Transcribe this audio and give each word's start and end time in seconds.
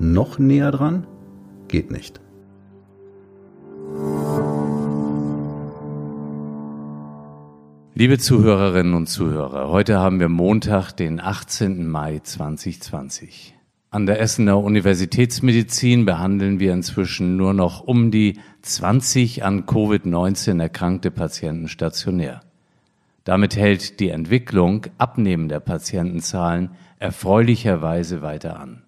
Noch 0.00 0.38
näher 0.38 0.70
dran? 0.70 1.06
Geht 1.66 1.90
nicht. 1.90 2.20
Liebe 7.94 8.18
Zuhörerinnen 8.18 8.94
und 8.94 9.08
Zuhörer, 9.08 9.70
heute 9.70 9.98
haben 9.98 10.20
wir 10.20 10.28
Montag, 10.28 10.92
den 10.92 11.18
18. 11.18 11.88
Mai 11.88 12.20
2020. 12.20 13.56
An 13.90 14.06
der 14.06 14.20
Essener 14.20 14.62
Universitätsmedizin 14.62 16.04
behandeln 16.04 16.60
wir 16.60 16.74
inzwischen 16.74 17.36
nur 17.36 17.52
noch 17.52 17.80
um 17.80 18.12
die 18.12 18.38
20 18.62 19.42
an 19.42 19.66
Covid-19 19.66 20.60
erkrankte 20.60 21.10
Patienten 21.10 21.66
stationär. 21.66 22.42
Damit 23.24 23.56
hält 23.56 23.98
die 23.98 24.10
Entwicklung 24.10 24.86
abnehmender 24.96 25.58
Patientenzahlen 25.58 26.70
erfreulicherweise 27.00 28.22
weiter 28.22 28.60
an. 28.60 28.84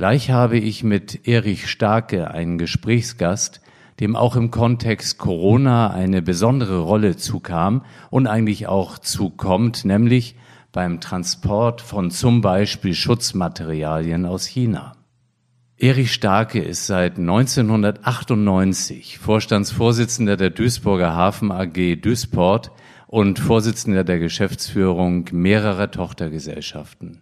Gleich 0.00 0.30
habe 0.30 0.56
ich 0.56 0.82
mit 0.82 1.28
Erich 1.28 1.68
Starke 1.68 2.30
einen 2.30 2.56
Gesprächsgast, 2.56 3.60
dem 4.00 4.16
auch 4.16 4.34
im 4.34 4.50
Kontext 4.50 5.18
Corona 5.18 5.90
eine 5.90 6.22
besondere 6.22 6.78
Rolle 6.78 7.16
zukam 7.16 7.84
und 8.08 8.26
eigentlich 8.26 8.66
auch 8.66 8.96
zukommt, 8.96 9.84
nämlich 9.84 10.36
beim 10.72 11.02
Transport 11.02 11.82
von 11.82 12.10
zum 12.10 12.40
Beispiel 12.40 12.94
Schutzmaterialien 12.94 14.24
aus 14.24 14.46
China. 14.46 14.92
Erich 15.76 16.14
Starke 16.14 16.60
ist 16.60 16.86
seit 16.86 17.18
1998 17.18 19.18
Vorstandsvorsitzender 19.18 20.38
der 20.38 20.48
Duisburger 20.48 21.14
Hafen 21.14 21.52
AG 21.52 21.96
Duisport 21.96 22.70
und 23.06 23.38
Vorsitzender 23.38 24.04
der 24.04 24.18
Geschäftsführung 24.18 25.28
mehrerer 25.30 25.90
Tochtergesellschaften. 25.90 27.20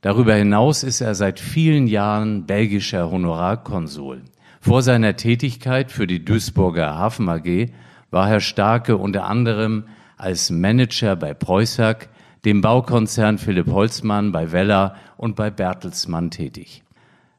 Darüber 0.00 0.34
hinaus 0.34 0.84
ist 0.84 1.00
er 1.00 1.14
seit 1.16 1.40
vielen 1.40 1.88
Jahren 1.88 2.46
belgischer 2.46 3.10
Honorarkonsul. 3.10 4.22
Vor 4.60 4.82
seiner 4.82 5.16
Tätigkeit 5.16 5.90
für 5.90 6.06
die 6.06 6.24
Duisburger 6.24 6.96
Hafen 6.96 7.28
AG 7.28 7.70
war 8.10 8.28
Herr 8.28 8.40
Starke 8.40 8.96
unter 8.96 9.24
anderem 9.24 9.84
als 10.16 10.50
Manager 10.50 11.16
bei 11.16 11.34
Preußack, 11.34 12.08
dem 12.44 12.60
Baukonzern 12.60 13.38
Philipp 13.38 13.70
Holzmann 13.70 14.30
bei 14.30 14.52
Weller 14.52 14.94
und 15.16 15.34
bei 15.34 15.50
Bertelsmann 15.50 16.30
tätig. 16.30 16.84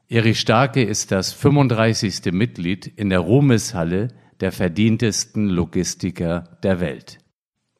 Erich 0.08 0.40
Starke 0.40 0.82
ist 0.82 1.12
das 1.12 1.32
35. 1.32 2.32
Mitglied 2.32 2.86
in 2.86 3.08
der 3.08 3.20
Ruhmeshalle 3.20 4.08
der 4.40 4.52
verdientesten 4.52 5.48
Logistiker 5.48 6.44
der 6.62 6.80
Welt. 6.80 7.19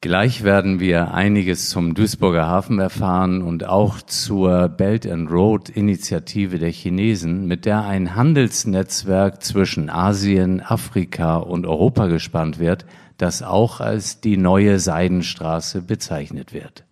Gleich 0.03 0.43
werden 0.43 0.79
wir 0.79 1.13
einiges 1.13 1.69
zum 1.69 1.93
Duisburger 1.93 2.47
Hafen 2.47 2.79
erfahren 2.79 3.43
und 3.43 3.67
auch 3.67 4.01
zur 4.01 4.67
Belt 4.67 5.05
and 5.05 5.29
Road 5.29 5.69
Initiative 5.69 6.57
der 6.57 6.71
Chinesen, 6.71 7.45
mit 7.45 7.65
der 7.65 7.85
ein 7.85 8.15
Handelsnetzwerk 8.15 9.43
zwischen 9.43 9.91
Asien, 9.91 10.59
Afrika 10.59 11.35
und 11.35 11.67
Europa 11.67 12.07
gespannt 12.07 12.57
wird, 12.57 12.87
das 13.17 13.43
auch 13.43 13.79
als 13.79 14.19
die 14.21 14.37
neue 14.37 14.79
Seidenstraße 14.79 15.83
bezeichnet 15.83 16.51
wird. 16.51 16.83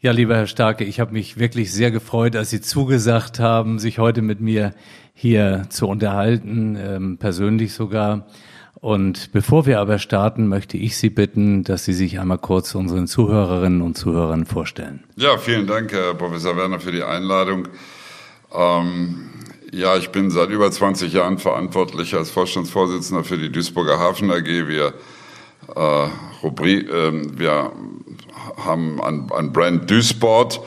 Ja, 0.00 0.12
lieber 0.12 0.36
Herr 0.36 0.46
Starke, 0.46 0.84
ich 0.84 1.00
habe 1.00 1.14
mich 1.14 1.38
wirklich 1.38 1.72
sehr 1.72 1.90
gefreut, 1.90 2.34
dass 2.34 2.50
Sie 2.50 2.60
zugesagt 2.60 3.40
haben, 3.40 3.78
sich 3.78 3.98
heute 3.98 4.20
mit 4.20 4.42
mir 4.42 4.74
hier 5.14 5.64
zu 5.70 5.88
unterhalten, 5.88 6.76
ähm, 6.78 7.16
persönlich 7.16 7.72
sogar. 7.72 8.26
Und 8.84 9.32
bevor 9.32 9.64
wir 9.64 9.80
aber 9.80 9.98
starten, 9.98 10.46
möchte 10.46 10.76
ich 10.76 10.98
Sie 10.98 11.08
bitten, 11.08 11.64
dass 11.64 11.86
Sie 11.86 11.94
sich 11.94 12.20
einmal 12.20 12.36
kurz 12.36 12.74
unseren 12.74 13.06
Zuhörerinnen 13.06 13.80
und 13.80 13.96
Zuhörern 13.96 14.44
vorstellen. 14.44 15.02
Ja, 15.16 15.38
vielen 15.38 15.66
Dank, 15.66 15.90
Herr 15.90 16.12
Professor 16.12 16.54
Werner, 16.54 16.78
für 16.78 16.92
die 16.92 17.02
Einladung. 17.02 17.66
Ähm, 18.54 19.30
ja, 19.72 19.96
ich 19.96 20.10
bin 20.10 20.30
seit 20.30 20.50
über 20.50 20.70
20 20.70 21.14
Jahren 21.14 21.38
verantwortlich 21.38 22.14
als 22.14 22.30
Vorstandsvorsitzender 22.30 23.24
für 23.24 23.38
die 23.38 23.50
Duisburger 23.50 23.98
Hafen 23.98 24.30
AG. 24.30 24.44
Wir, 24.44 24.92
äh, 25.74 26.08
Rubrik, 26.42 26.86
äh, 26.86 27.38
wir 27.38 27.72
haben 28.58 29.00
ein, 29.00 29.32
ein 29.34 29.50
Brand 29.54 29.90
Duisport. 29.90 30.60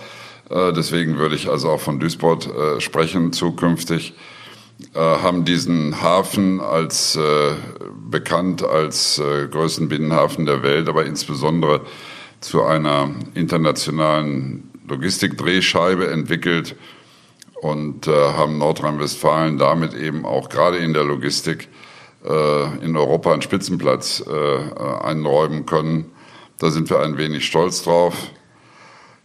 Äh, 0.50 0.74
deswegen 0.74 1.20
würde 1.20 1.36
ich 1.36 1.50
also 1.50 1.70
auch 1.70 1.82
von 1.82 2.00
Duisport 2.00 2.48
äh, 2.48 2.82
sprechen 2.82 3.32
zukünftig. 3.32 4.16
Äh, 4.94 5.00
haben 5.00 5.44
diesen 5.44 6.04
Hafen 6.04 6.62
als 6.62 7.16
äh, 7.16 7.56
bekannt 8.10 8.64
als 8.64 9.18
äh, 9.18 9.48
größten 9.48 9.90
Binnenhafen 9.90 10.46
der 10.46 10.62
Welt, 10.62 10.88
aber 10.88 11.06
insbesondere 11.06 11.82
zu 12.42 12.64
einer 12.64 13.10
internationalen 13.34 14.70
Logistikdrehscheibe 14.88 16.12
entwickelt 16.12 16.76
und 17.62 18.08
äh, 18.08 18.12
haben 18.12 18.60
Nordrhein-Westfalen 18.60 19.58
damit 19.58 19.96
eben 19.96 20.26
auch 20.26 20.48
gerade 20.48 20.78
in 20.78 20.94
der 20.94 21.06
Logistik 21.06 21.70
äh, 22.24 22.86
in 22.86 22.96
Europa 22.96 23.34
einen 23.34 23.42
Spitzenplatz 23.42 24.24
äh, 24.28 25.04
einräumen 25.04 25.66
können. 25.66 26.12
Da 26.60 26.70
sind 26.70 26.92
wir 26.92 27.00
ein 27.00 27.18
wenig 27.18 27.48
stolz 27.48 27.82
drauf. 27.82 28.16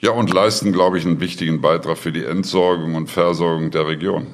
Ja, 0.01 0.13
und 0.13 0.33
leisten, 0.33 0.73
glaube 0.73 0.99
ich, 0.99 1.05
einen 1.05 1.21
wichtigen 1.21 1.61
Beitrag 1.61 1.99
für 1.99 2.11
die 2.11 2.25
Entsorgung 2.25 2.95
und 2.95 3.11
Versorgung 3.11 3.71
der 3.71 3.87
Region. 3.87 4.27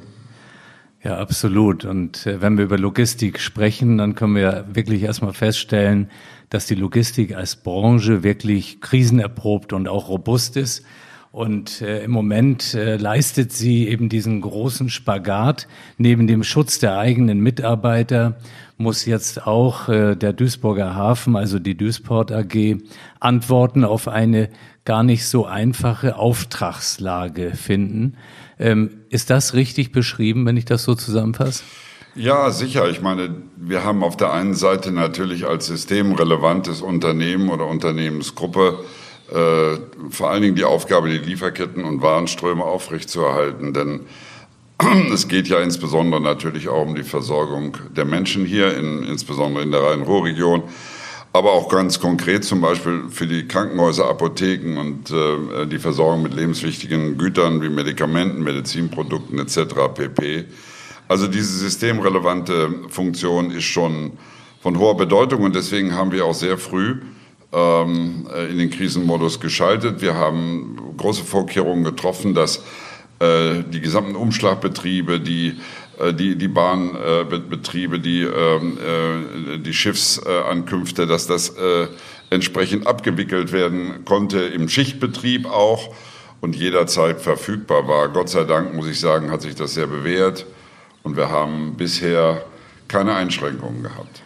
Ja, 1.02 1.18
absolut. 1.18 1.84
Und 1.84 2.26
äh, 2.26 2.42
wenn 2.42 2.56
wir 2.58 2.64
über 2.64 2.78
Logistik 2.78 3.38
sprechen, 3.38 3.98
dann 3.98 4.14
können 4.14 4.34
wir 4.34 4.64
wirklich 4.72 5.02
erstmal 5.02 5.32
feststellen, 5.32 6.10
dass 6.50 6.66
die 6.66 6.74
Logistik 6.74 7.36
als 7.36 7.56
Branche 7.56 8.22
wirklich 8.22 8.80
krisenerprobt 8.80 9.72
und 9.72 9.86
auch 9.88 10.08
robust 10.08 10.56
ist. 10.56 10.84
Und 11.30 11.82
äh, 11.82 12.02
im 12.02 12.10
Moment 12.10 12.74
äh, 12.74 12.96
leistet 12.96 13.52
sie 13.52 13.86
eben 13.86 14.08
diesen 14.08 14.40
großen 14.40 14.88
Spagat. 14.88 15.68
Neben 15.98 16.26
dem 16.26 16.42
Schutz 16.42 16.78
der 16.78 16.98
eigenen 16.98 17.40
Mitarbeiter 17.40 18.38
muss 18.76 19.04
jetzt 19.04 19.46
auch 19.46 19.88
äh, 19.88 20.16
der 20.16 20.32
Duisburger 20.32 20.96
Hafen, 20.96 21.36
also 21.36 21.58
die 21.58 21.76
Duisport 21.76 22.32
AG, 22.32 22.78
Antworten 23.20 23.84
auf 23.84 24.08
eine 24.08 24.48
gar 24.84 25.02
nicht 25.02 25.26
so 25.26 25.44
einfache 25.44 26.16
Auftragslage 26.16 27.52
finden. 27.54 28.16
Ähm, 28.58 29.02
ist 29.08 29.30
das 29.30 29.54
richtig 29.54 29.92
beschrieben, 29.92 30.44
wenn 30.46 30.56
ich 30.56 30.64
das 30.64 30.82
so 30.82 30.94
zusammenfasse? 30.94 31.62
Ja, 32.14 32.50
sicher. 32.50 32.88
Ich 32.88 33.00
meine, 33.00 33.30
wir 33.56 33.84
haben 33.84 34.02
auf 34.02 34.16
der 34.16 34.32
einen 34.32 34.54
Seite 34.54 34.90
natürlich 34.90 35.46
als 35.46 35.66
systemrelevantes 35.66 36.82
Unternehmen 36.82 37.48
oder 37.48 37.66
Unternehmensgruppe 37.66 38.78
äh, 39.30 39.78
vor 40.10 40.30
allen 40.30 40.42
Dingen 40.42 40.54
die 40.54 40.64
Aufgabe, 40.64 41.10
die 41.10 41.18
Lieferketten 41.18 41.84
und 41.84 42.00
Warenströme 42.00 42.64
aufrechtzuerhalten. 42.64 43.74
Denn 43.74 44.00
es 45.12 45.28
geht 45.28 45.48
ja 45.48 45.60
insbesondere 45.60 46.20
natürlich 46.20 46.68
auch 46.68 46.86
um 46.86 46.94
die 46.94 47.02
Versorgung 47.02 47.76
der 47.94 48.04
Menschen 48.04 48.46
hier, 48.46 48.76
in, 48.76 49.04
insbesondere 49.04 49.62
in 49.62 49.70
der 49.70 49.82
Rhein-Ruhr-Region 49.82 50.62
aber 51.32 51.52
auch 51.52 51.68
ganz 51.68 52.00
konkret 52.00 52.44
zum 52.44 52.60
Beispiel 52.60 53.04
für 53.10 53.26
die 53.26 53.46
Krankenhäuser, 53.46 54.08
Apotheken 54.08 54.78
und 54.78 55.10
äh, 55.10 55.66
die 55.66 55.78
Versorgung 55.78 56.22
mit 56.22 56.34
lebenswichtigen 56.34 57.18
Gütern 57.18 57.62
wie 57.62 57.68
Medikamenten, 57.68 58.42
Medizinprodukten 58.42 59.38
etc. 59.38 59.74
pp. 59.94 60.46
Also 61.06 61.26
diese 61.26 61.58
systemrelevante 61.58 62.70
Funktion 62.88 63.50
ist 63.50 63.64
schon 63.64 64.12
von 64.60 64.78
hoher 64.78 64.96
Bedeutung 64.96 65.42
und 65.42 65.54
deswegen 65.54 65.94
haben 65.94 66.12
wir 66.12 66.24
auch 66.24 66.34
sehr 66.34 66.58
früh 66.58 67.00
ähm, 67.52 68.26
äh, 68.34 68.50
in 68.50 68.58
den 68.58 68.70
Krisenmodus 68.70 69.40
geschaltet. 69.40 70.02
Wir 70.02 70.14
haben 70.14 70.78
große 70.96 71.24
Vorkehrungen 71.24 71.84
getroffen, 71.84 72.34
dass 72.34 72.62
äh, 73.20 73.62
die 73.72 73.80
gesamten 73.80 74.16
Umschlagbetriebe, 74.16 75.20
die 75.20 75.56
die, 76.12 76.36
die 76.36 76.48
Bahnbetriebe, 76.48 78.00
die, 78.00 78.22
ähm, 78.22 78.78
äh, 78.78 79.58
die 79.58 79.74
Schiffsankünfte, 79.74 81.06
dass 81.06 81.26
das 81.26 81.50
äh, 81.50 81.88
entsprechend 82.30 82.86
abgewickelt 82.86 83.52
werden 83.52 84.04
konnte, 84.04 84.40
im 84.40 84.68
Schichtbetrieb 84.68 85.46
auch 85.46 85.94
und 86.40 86.56
jederzeit 86.56 87.20
verfügbar 87.20 87.88
war. 87.88 88.08
Gott 88.08 88.28
sei 88.28 88.44
Dank, 88.44 88.74
muss 88.74 88.88
ich 88.88 89.00
sagen, 89.00 89.30
hat 89.30 89.42
sich 89.42 89.54
das 89.54 89.74
sehr 89.74 89.86
bewährt 89.86 90.46
und 91.02 91.16
wir 91.16 91.30
haben 91.30 91.76
bisher 91.76 92.44
keine 92.86 93.14
Einschränkungen 93.14 93.82
gehabt. 93.82 94.22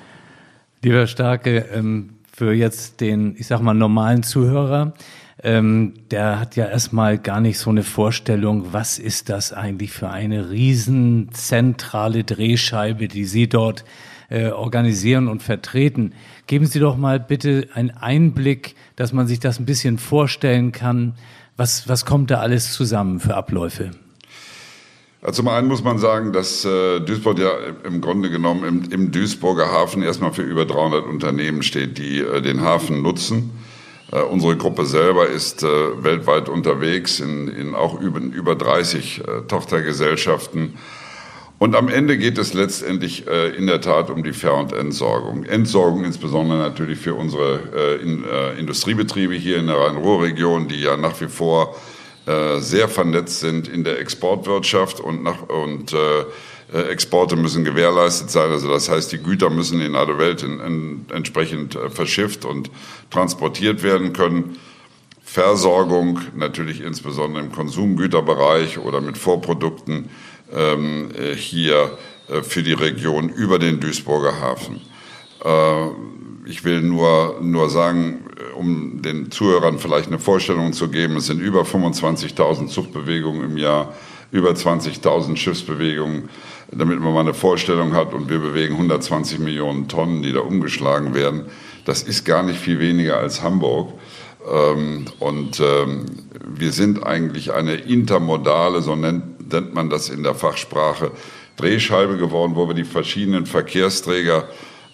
Lieber 0.82 1.06
Starke, 1.06 1.68
ähm, 1.72 2.10
für 2.32 2.52
jetzt 2.52 3.00
den, 3.00 3.36
ich 3.38 3.46
sag 3.46 3.60
mal, 3.60 3.74
normalen 3.74 4.22
Zuhörer, 4.22 4.94
ähm, 5.42 5.94
der 6.10 6.38
hat 6.38 6.56
ja 6.56 6.66
erstmal 6.66 7.18
gar 7.18 7.40
nicht 7.40 7.58
so 7.58 7.70
eine 7.70 7.82
Vorstellung, 7.82 8.72
was 8.72 8.98
ist 8.98 9.28
das 9.28 9.52
eigentlich 9.52 9.90
für 9.90 10.08
eine 10.08 10.50
riesenzentrale 10.50 12.22
Drehscheibe, 12.24 13.08
die 13.08 13.24
Sie 13.24 13.48
dort 13.48 13.84
äh, 14.28 14.50
organisieren 14.50 15.28
und 15.28 15.42
vertreten. 15.42 16.14
Geben 16.46 16.66
Sie 16.66 16.78
doch 16.78 16.96
mal 16.96 17.18
bitte 17.18 17.68
einen 17.74 17.90
Einblick, 17.90 18.76
dass 18.94 19.12
man 19.12 19.26
sich 19.26 19.40
das 19.40 19.58
ein 19.58 19.66
bisschen 19.66 19.98
vorstellen 19.98 20.70
kann. 20.70 21.14
Was, 21.56 21.88
was 21.88 22.06
kommt 22.06 22.30
da 22.30 22.38
alles 22.38 22.72
zusammen 22.72 23.18
für 23.20 23.34
Abläufe? 23.34 23.90
Also 25.22 25.42
zum 25.42 25.48
einen 25.48 25.68
muss 25.68 25.84
man 25.84 25.98
sagen, 25.98 26.32
dass 26.32 26.64
äh, 26.64 27.00
Duisburg 27.00 27.38
ja 27.38 27.50
im 27.84 28.00
Grunde 28.00 28.30
genommen 28.30 28.64
im, 28.64 28.90
im 28.90 29.12
Duisburger 29.12 29.70
Hafen 29.70 30.02
erstmal 30.02 30.32
für 30.32 30.42
über 30.42 30.66
300 30.66 31.04
Unternehmen 31.04 31.62
steht, 31.62 31.98
die 31.98 32.20
äh, 32.20 32.42
den 32.42 32.60
Hafen 32.60 33.02
nutzen. 33.02 33.50
Äh, 34.12 34.20
unsere 34.22 34.56
Gruppe 34.56 34.86
selber 34.86 35.28
ist 35.28 35.62
äh, 35.62 35.66
weltweit 36.04 36.48
unterwegs 36.48 37.18
in, 37.18 37.48
in 37.48 37.74
auch 37.74 38.00
über, 38.00 38.20
über 38.20 38.54
30 38.54 39.20
äh, 39.20 39.22
Tochtergesellschaften 39.48 40.74
und 41.62 41.76
am 41.76 41.88
Ende 41.88 42.18
geht 42.18 42.38
es 42.38 42.54
letztendlich 42.54 43.28
äh, 43.28 43.50
in 43.50 43.68
der 43.68 43.80
Tat 43.80 44.10
um 44.10 44.24
die 44.24 44.32
Ver- 44.32 44.56
und 44.56 44.72
Entsorgung. 44.72 45.44
Entsorgung 45.44 46.02
insbesondere 46.02 46.58
natürlich 46.58 46.98
für 46.98 47.14
unsere 47.14 47.60
äh, 47.72 48.02
in, 48.02 48.24
äh, 48.24 48.58
Industriebetriebe 48.58 49.34
hier 49.34 49.58
in 49.58 49.68
der 49.68 49.76
Rhein-Ruhr-Region, 49.76 50.66
die 50.66 50.80
ja 50.80 50.96
nach 50.96 51.20
wie 51.20 51.28
vor 51.28 51.76
sehr 52.58 52.88
vernetzt 52.88 53.40
sind 53.40 53.66
in 53.66 53.82
der 53.82 53.98
Exportwirtschaft 53.98 55.00
und, 55.00 55.24
nach, 55.24 55.48
und 55.48 55.92
Exporte 56.72 57.36
müssen 57.36 57.64
gewährleistet 57.64 58.30
sein. 58.30 58.50
Also 58.50 58.68
das 58.68 58.88
heißt, 58.88 59.12
die 59.12 59.18
Güter 59.18 59.50
müssen 59.50 59.80
in 59.80 59.94
alle 59.94 60.18
Welt 60.18 60.42
in, 60.42 60.60
in, 60.60 61.06
entsprechend 61.12 61.78
verschifft 61.90 62.44
und 62.44 62.70
transportiert 63.10 63.82
werden 63.82 64.12
können. 64.12 64.58
Versorgung 65.32 66.20
natürlich 66.36 66.82
insbesondere 66.82 67.42
im 67.42 67.52
Konsumgüterbereich 67.52 68.78
oder 68.78 69.00
mit 69.00 69.16
Vorprodukten 69.16 70.10
ähm, 70.52 71.10
äh, 71.18 71.34
hier 71.34 71.96
äh, 72.28 72.42
für 72.42 72.62
die 72.62 72.74
Region 72.74 73.30
über 73.30 73.58
den 73.58 73.80
Duisburger 73.80 74.40
Hafen. 74.40 74.80
Äh, 75.44 75.86
ich 76.44 76.64
will 76.64 76.82
nur, 76.82 77.38
nur 77.40 77.70
sagen, 77.70 78.24
um 78.56 79.00
den 79.00 79.30
Zuhörern 79.30 79.78
vielleicht 79.78 80.08
eine 80.08 80.18
Vorstellung 80.18 80.72
zu 80.72 80.88
geben, 80.88 81.16
es 81.16 81.26
sind 81.26 81.40
über 81.40 81.62
25.000 81.62 82.66
Zuchtbewegungen 82.66 83.44
im 83.44 83.56
Jahr, 83.56 83.94
über 84.32 84.50
20.000 84.50 85.36
Schiffsbewegungen, 85.36 86.28
damit 86.72 86.98
man 86.98 87.14
mal 87.14 87.20
eine 87.20 87.34
Vorstellung 87.34 87.92
hat. 87.92 88.14
Und 88.14 88.28
wir 88.28 88.40
bewegen 88.40 88.74
120 88.74 89.38
Millionen 89.38 89.86
Tonnen, 89.86 90.22
die 90.22 90.32
da 90.32 90.40
umgeschlagen 90.40 91.14
werden. 91.14 91.44
Das 91.84 92.02
ist 92.02 92.24
gar 92.24 92.42
nicht 92.42 92.58
viel 92.58 92.80
weniger 92.80 93.18
als 93.18 93.42
Hamburg. 93.42 93.92
Ähm, 94.50 95.04
und 95.20 95.60
ähm, 95.60 96.06
wir 96.48 96.72
sind 96.72 97.04
eigentlich 97.04 97.52
eine 97.52 97.74
intermodale, 97.74 98.82
so 98.82 98.96
nennt 98.96 99.74
man 99.74 99.90
das 99.90 100.08
in 100.08 100.22
der 100.22 100.34
Fachsprache, 100.34 101.12
Drehscheibe 101.56 102.16
geworden, 102.16 102.56
wo 102.56 102.66
wir 102.66 102.74
die 102.74 102.84
verschiedenen 102.84 103.44
Verkehrsträger 103.44 104.48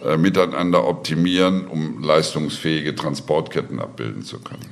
äh, 0.05 0.17
miteinander 0.17 0.87
optimieren, 0.87 1.69
um 1.69 2.03
leistungsfähige 2.03 2.97
Transportketten 2.97 3.79
abbilden 3.79 4.23
zu 4.23 4.41
können. 4.41 4.67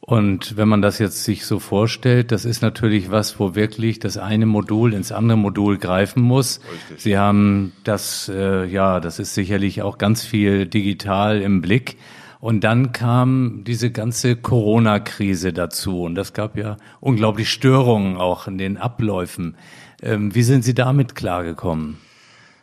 Und 0.00 0.56
wenn 0.56 0.68
man 0.68 0.82
das 0.82 0.98
jetzt 0.98 1.24
sich 1.24 1.44
so 1.44 1.58
vorstellt, 1.58 2.32
das 2.32 2.44
ist 2.44 2.62
natürlich 2.62 3.10
was, 3.10 3.38
wo 3.38 3.54
wirklich 3.54 3.98
das 3.98 4.16
eine 4.16 4.46
Modul 4.46 4.94
ins 4.94 5.12
andere 5.12 5.38
Modul 5.38 5.78
greifen 5.78 6.22
muss. 6.22 6.60
Richtig. 6.72 7.00
Sie 7.02 7.18
haben 7.18 7.72
das, 7.84 8.30
äh, 8.34 8.64
ja, 8.64 8.98
das 8.98 9.18
ist 9.18 9.34
sicherlich 9.34 9.82
auch 9.82 9.98
ganz 9.98 10.24
viel 10.24 10.66
digital 10.66 11.42
im 11.42 11.60
Blick. 11.60 11.96
Und 12.40 12.64
dann 12.64 12.92
kam 12.92 13.64
diese 13.64 13.90
ganze 13.90 14.34
Corona-Krise 14.34 15.52
dazu 15.52 16.02
und 16.02 16.14
das 16.14 16.32
gab 16.32 16.56
ja 16.56 16.78
unglaublich 17.00 17.50
Störungen 17.50 18.16
auch 18.16 18.48
in 18.48 18.56
den 18.56 18.78
Abläufen. 18.78 19.56
Ähm, 20.02 20.34
wie 20.34 20.42
sind 20.42 20.64
Sie 20.64 20.74
damit 20.74 21.14
klargekommen? 21.14 21.98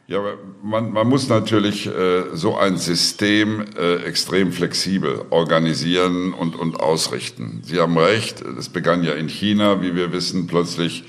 Ja, 0.10 0.22
man, 0.64 0.94
man 0.94 1.10
muss 1.10 1.28
natürlich 1.28 1.86
äh, 1.86 2.24
so 2.32 2.56
ein 2.56 2.78
System 2.78 3.66
äh, 3.78 3.96
extrem 4.06 4.54
flexibel 4.54 5.26
organisieren 5.32 6.32
und, 6.32 6.56
und 6.56 6.80
ausrichten. 6.80 7.60
Sie 7.66 7.78
haben 7.82 7.98
recht, 7.98 8.40
es 8.40 8.70
begann 8.70 9.04
ja 9.04 9.16
in 9.16 9.28
China, 9.28 9.82
wie 9.82 9.96
wir 9.96 10.14
wissen, 10.14 10.48
plötzlich 10.48 11.04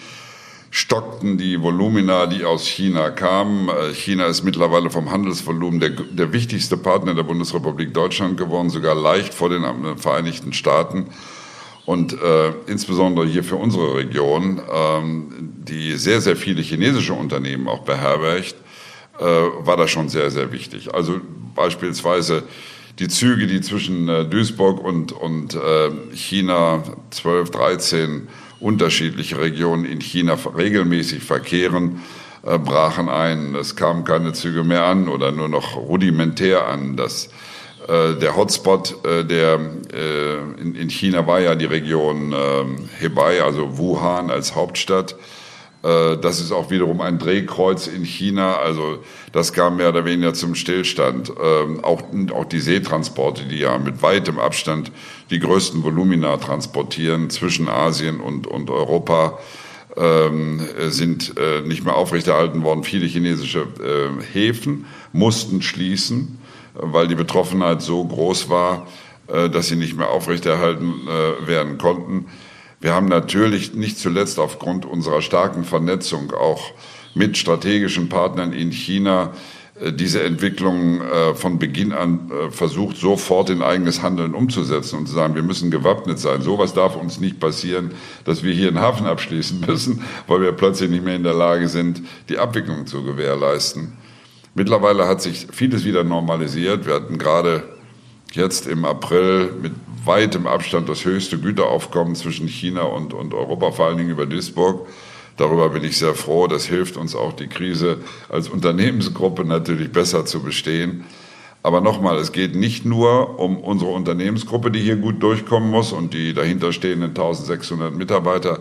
stockten 0.72 1.38
die 1.38 1.62
Volumina, 1.62 2.26
die 2.26 2.44
aus 2.44 2.66
China 2.66 3.10
kamen. 3.10 3.68
Äh, 3.68 3.94
China 3.94 4.26
ist 4.26 4.42
mittlerweile 4.42 4.90
vom 4.90 5.12
Handelsvolumen 5.12 5.78
der, 5.78 5.90
der 5.90 6.32
wichtigste 6.32 6.76
Partner 6.76 7.14
der 7.14 7.22
Bundesrepublik 7.22 7.94
Deutschland 7.94 8.36
geworden, 8.36 8.68
sogar 8.68 8.96
leicht 8.96 9.32
vor 9.32 9.48
den 9.48 9.96
Vereinigten 9.96 10.52
Staaten. 10.52 11.06
Und 11.86 12.20
äh, 12.20 12.52
insbesondere 12.66 13.26
hier 13.26 13.44
für 13.44 13.56
unsere 13.56 13.94
Region, 13.94 14.60
ähm, 14.74 15.52
die 15.68 15.92
sehr, 15.92 16.20
sehr 16.20 16.34
viele 16.34 16.62
chinesische 16.62 17.14
Unternehmen 17.14 17.68
auch 17.68 17.84
beherbergt, 17.84 18.56
äh, 19.19 19.25
war 19.25 19.76
das 19.76 19.91
schon 19.91 20.09
sehr, 20.09 20.31
sehr 20.31 20.53
wichtig. 20.53 20.94
Also 20.94 21.20
beispielsweise 21.55 22.44
die 22.99 23.09
Züge, 23.09 23.47
die 23.47 23.61
zwischen 23.61 24.09
äh, 24.09 24.25
Duisburg 24.25 24.82
und, 24.82 25.12
und 25.12 25.55
äh, 25.55 25.91
China 26.15 26.82
12, 27.11 27.50
13 27.50 28.29
unterschiedliche 28.61 29.38
Regionen 29.38 29.85
in 29.85 30.00
China 30.00 30.37
regelmäßig 30.56 31.23
verkehren, 31.23 32.03
äh, 32.43 32.59
brachen 32.59 33.09
ein. 33.09 33.55
Es 33.55 33.76
kamen 33.76 34.05
keine 34.05 34.32
Züge 34.32 34.65
mehr 34.65 34.85
an 34.85 35.09
oder 35.09 35.31
nur 35.31 35.49
noch 35.49 35.76
rudimentär 35.76 36.67
an. 36.67 36.97
Das, 36.97 37.31
äh, 37.87 38.15
der 38.15 38.37
Hotspot 38.37 39.05
äh, 39.05 39.25
der, 39.25 39.61
äh, 39.94 40.61
in, 40.61 40.75
in, 40.75 40.91
China 40.91 41.26
war 41.26 41.41
ja 41.41 41.55
die 41.55 41.67
Region 41.67 42.35
ähm, 42.37 42.88
Hebei, 42.99 43.43
also 43.43 43.79
Wuhan 43.79 44.31
als 44.31 44.55
Hauptstadt. 44.55 45.17
Äh, 45.82 46.16
das 46.19 46.40
ist 46.40 46.52
auch 46.52 46.70
wiederum 46.70 47.00
ein 47.00 47.19
Drehkreuz 47.19 47.86
in 47.86 48.04
China. 48.04 48.56
Also 48.56 48.98
das 49.32 49.52
kam 49.52 49.76
mehr 49.76 49.90
oder 49.90 50.04
weniger 50.04 50.34
zum 50.34 50.54
Stillstand. 50.54 51.32
Ähm, 51.42 51.84
auch, 51.84 52.02
auch 52.34 52.44
die 52.44 52.60
Seetransporte, 52.60 53.44
die 53.44 53.58
ja 53.58 53.78
mit 53.78 54.02
weitem 54.02 54.38
Abstand 54.38 54.90
die 55.30 55.38
größten 55.38 55.82
Volumina 55.82 56.36
transportieren 56.38 57.30
zwischen 57.30 57.69
Asien 57.69 58.20
und, 58.20 58.46
und 58.46 58.70
Europa, 58.70 59.38
ähm, 59.96 60.60
sind 60.88 61.34
äh, 61.38 61.62
nicht 61.62 61.84
mehr 61.84 61.96
aufrechterhalten 61.96 62.62
worden. 62.62 62.84
Viele 62.84 63.06
chinesische 63.06 63.60
äh, 63.60 64.22
Häfen 64.32 64.86
mussten 65.12 65.62
schließen, 65.62 66.38
weil 66.74 67.08
die 67.08 67.14
Betroffenheit 67.14 67.82
so 67.82 68.04
groß 68.04 68.50
war, 68.50 68.86
dass 69.26 69.69
sie 69.69 69.76
nicht 69.76 69.96
mehr 69.96 70.08
aufrechterhalten 70.08 71.06
werden 71.44 71.76
konnten. 71.76 72.26
Wir 72.80 72.94
haben 72.94 73.06
natürlich 73.06 73.75
nicht 73.75 73.98
zuletzt 73.98 74.38
aufgrund 74.38 74.86
unserer 74.86 75.20
starken 75.20 75.64
Vernetzung 75.64 76.32
auch 76.32 76.72
mit 77.14 77.36
strategischen 77.36 78.08
Partnern 78.08 78.53
in 78.53 78.70
China 78.70 79.32
äh, 79.81 79.93
diese 79.93 80.22
Entwicklung 80.22 81.00
äh, 81.00 81.34
von 81.34 81.58
Beginn 81.58 81.93
an 81.93 82.31
äh, 82.31 82.50
versucht, 82.50 82.96
sofort 82.96 83.50
in 83.50 83.62
eigenes 83.62 84.03
Handeln 84.03 84.34
umzusetzen 84.34 84.98
und 84.98 85.08
zu 85.08 85.14
sagen, 85.14 85.34
wir 85.34 85.43
müssen 85.43 85.70
gewappnet 85.70 86.20
sein. 86.20 86.43
Sowas 86.43 86.72
darf 86.72 86.94
uns 86.94 87.19
nicht 87.19 87.41
passieren, 87.41 87.93
dass 88.24 88.44
wir 88.44 88.53
hier 88.53 88.69
einen 88.69 88.81
Hafen 88.81 89.06
abschließen 89.06 89.60
müssen, 89.67 90.03
weil 90.26 90.41
wir 90.41 90.53
plötzlich 90.53 90.91
nicht 90.91 91.05
mehr 91.05 91.17
in 91.17 91.24
der 91.24 91.34
Lage 91.34 91.69
sind, 91.69 92.03
die 92.29 92.38
Abwicklung 92.38 92.86
zu 92.86 93.03
gewährleisten. 93.03 93.94
Mittlerweile 94.55 95.06
hat 95.06 95.22
sich 95.22 95.46
vieles 95.53 95.84
wieder 95.84 96.05
normalisiert. 96.05 96.86
Wir 96.86 96.94
hatten 96.94 97.19
gerade 97.19 97.64
jetzt 98.32 98.67
im 98.67 98.84
April 98.84 99.53
mit 99.62 99.72
weitem 100.05 100.46
Abstand 100.46 100.88
das 100.88 101.05
höchste 101.05 101.38
Güteraufkommen 101.38 102.14
zwischen 102.14 102.48
China 102.48 102.82
und, 102.82 103.14
und 103.14 103.34
Europa, 103.34 103.72
vor 103.72 103.86
allen 103.86 103.98
Dingen 103.98 104.10
über 104.10 104.26
Duisburg. 104.26 104.86
Darüber 105.36 105.69
bin 105.69 105.84
ich 105.84 105.96
sehr 105.98 106.14
froh. 106.14 106.46
Das 106.46 106.67
hilft 106.67 106.96
uns 106.96 107.14
auch, 107.14 107.32
die 107.32 107.46
Krise 107.46 107.98
als 108.28 108.48
Unternehmensgruppe 108.48 109.44
natürlich 109.44 109.93
besser 109.93 110.26
zu 110.26 110.40
bestehen. 110.40 111.05
Aber 111.62 111.81
nochmal, 111.81 112.19
es 112.19 112.32
geht 112.32 112.55
nicht 112.55 112.84
nur 112.84 113.38
um 113.38 113.58
unsere 113.58 113.90
Unternehmensgruppe, 113.90 114.70
die 114.70 114.81
hier 114.81 114.96
gut 114.96 115.22
durchkommen 115.22 115.70
muss 115.70 115.93
und 115.93 116.14
die 116.14 116.34
dahinterstehenden 116.34 117.10
1600 117.10 117.94
Mitarbeiter, 117.94 118.60